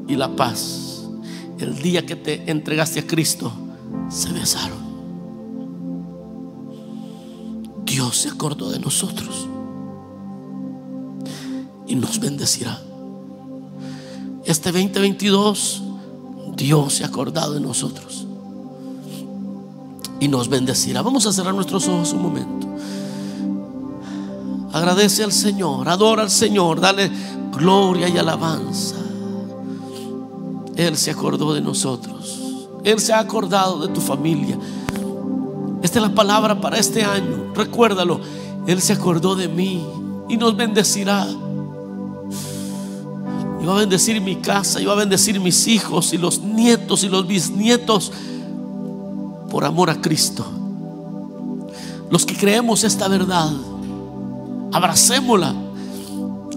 y 0.08 0.16
la 0.16 0.36
paz. 0.36 1.04
El 1.60 1.80
día 1.80 2.06
que 2.06 2.16
te 2.16 2.50
entregaste 2.50 3.02
a 3.02 3.08
Cristo, 3.08 3.52
se 4.10 4.32
besaron. 4.32 4.80
Dios 7.86 8.18
se 8.18 8.30
acordó 8.30 8.72
de 8.72 8.80
nosotros 8.80 9.48
y 11.92 11.96
nos 11.96 12.22
bendecirá. 12.22 12.80
Este 14.46 14.72
2022, 14.72 15.82
Dios 16.56 16.94
se 16.94 17.04
ha 17.04 17.08
acordado 17.08 17.54
de 17.54 17.60
nosotros 17.60 18.26
y 20.22 20.30
nos 20.30 20.48
bendecirá. 20.48 21.02
Vamos 21.02 21.26
a 21.26 21.34
cerrar 21.34 21.54
nuestros 21.54 21.90
ojos 21.90 22.14
un 22.14 22.22
momento. 22.22 22.68
Agradece 24.72 25.26
al 25.26 25.34
Señor, 25.34 25.90
adora 25.90 26.22
al 26.22 26.30
Señor, 26.30 26.80
dale 26.80 27.12
gloria 27.52 28.08
y 28.08 28.18
alabanza. 28.18 28.96
Él 30.78 30.96
se 30.96 31.12
acordó 31.12 31.54
de 31.54 31.60
nosotros. 31.60 32.40
Él 32.86 33.02
se 33.02 33.12
ha 33.12 33.20
acordado 33.20 33.86
de 33.86 33.94
tu 33.94 34.00
familia. 34.00 34.58
Esta 35.84 36.00
es 36.00 36.04
la 36.04 36.16
palabra 36.16 36.62
para 36.62 36.78
este 36.78 37.04
año. 37.04 37.52
Recuérdalo. 37.54 38.22
Él 38.66 38.82
se 38.82 38.94
acordó 38.94 39.36
de 39.36 39.50
mí 39.50 39.86
y 40.30 40.38
nos 40.38 40.56
bendecirá. 40.56 41.28
Y 43.62 43.66
va 43.66 43.76
a 43.76 43.80
bendecir 43.80 44.20
mi 44.22 44.38
casa, 44.38 44.82
y 44.82 44.86
va 44.86 44.94
a 44.94 44.96
bendecir 44.96 45.40
mis 45.40 45.68
hijos 45.68 46.14
y 46.14 46.18
los 46.18 46.42
nietos 46.42 47.04
y 47.04 47.10
los 47.10 47.28
bisnietos 47.28 48.12
por 49.52 49.66
amor 49.66 49.90
a 49.90 50.02
Cristo. 50.02 50.46
Los 52.10 52.26
que 52.26 52.36
creemos 52.36 52.84
esta 52.84 53.08
verdad, 53.08 53.52
abracémosla. 54.72 55.54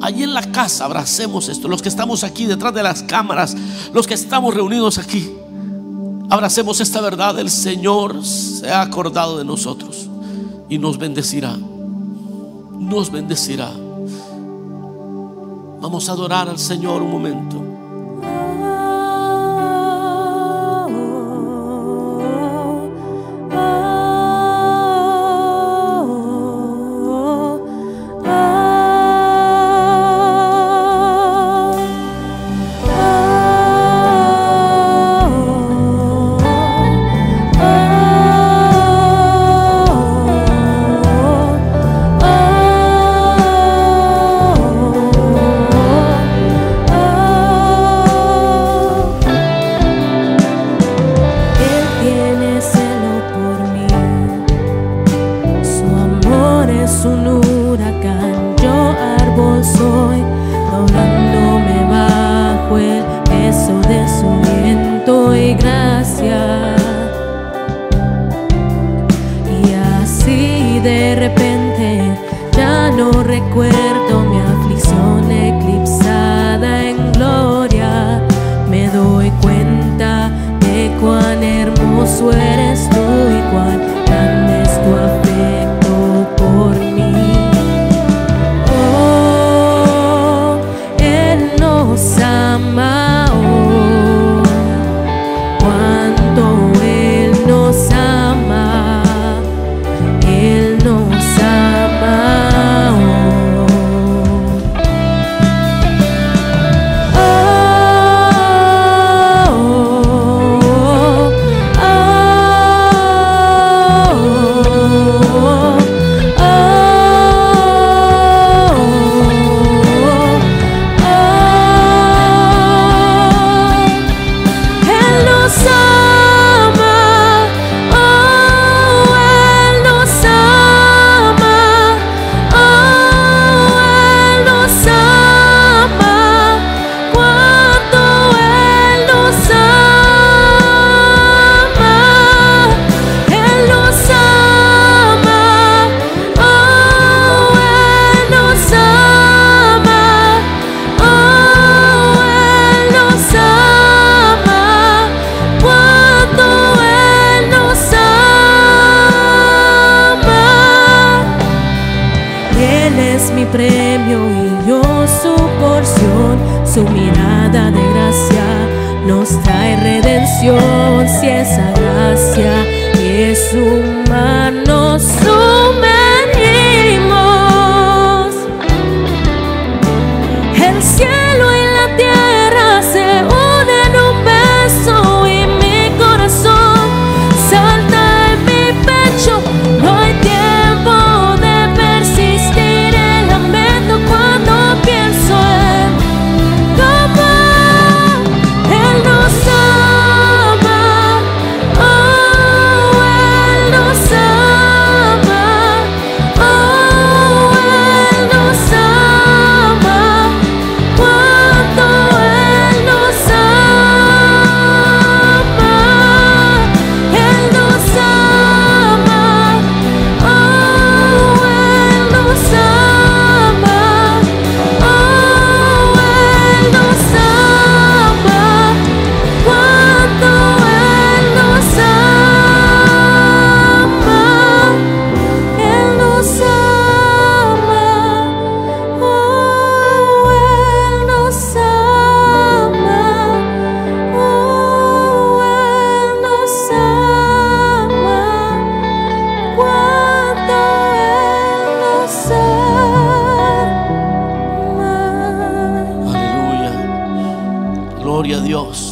Allí 0.00 0.22
en 0.22 0.34
la 0.34 0.42
casa 0.50 0.86
abracemos 0.86 1.48
esto. 1.48 1.68
Los 1.68 1.82
que 1.82 1.88
estamos 1.88 2.24
aquí 2.24 2.46
detrás 2.46 2.74
de 2.74 2.82
las 2.82 3.02
cámaras, 3.02 3.56
los 3.92 4.06
que 4.06 4.14
estamos 4.14 4.54
reunidos 4.54 4.98
aquí. 4.98 5.30
Abracemos 6.30 6.80
esta 6.80 7.00
verdad. 7.00 7.38
El 7.38 7.50
Señor 7.50 8.24
se 8.24 8.70
ha 8.70 8.80
acordado 8.80 9.38
de 9.38 9.44
nosotros 9.44 10.08
y 10.68 10.78
nos 10.78 10.98
bendecirá. 10.98 11.56
Nos 11.56 13.10
bendecirá. 13.10 13.70
Vamos 15.84 16.08
a 16.08 16.12
adorar 16.12 16.48
al 16.48 16.58
Señor 16.58 17.02
un 17.02 17.10
momento. 17.10 17.63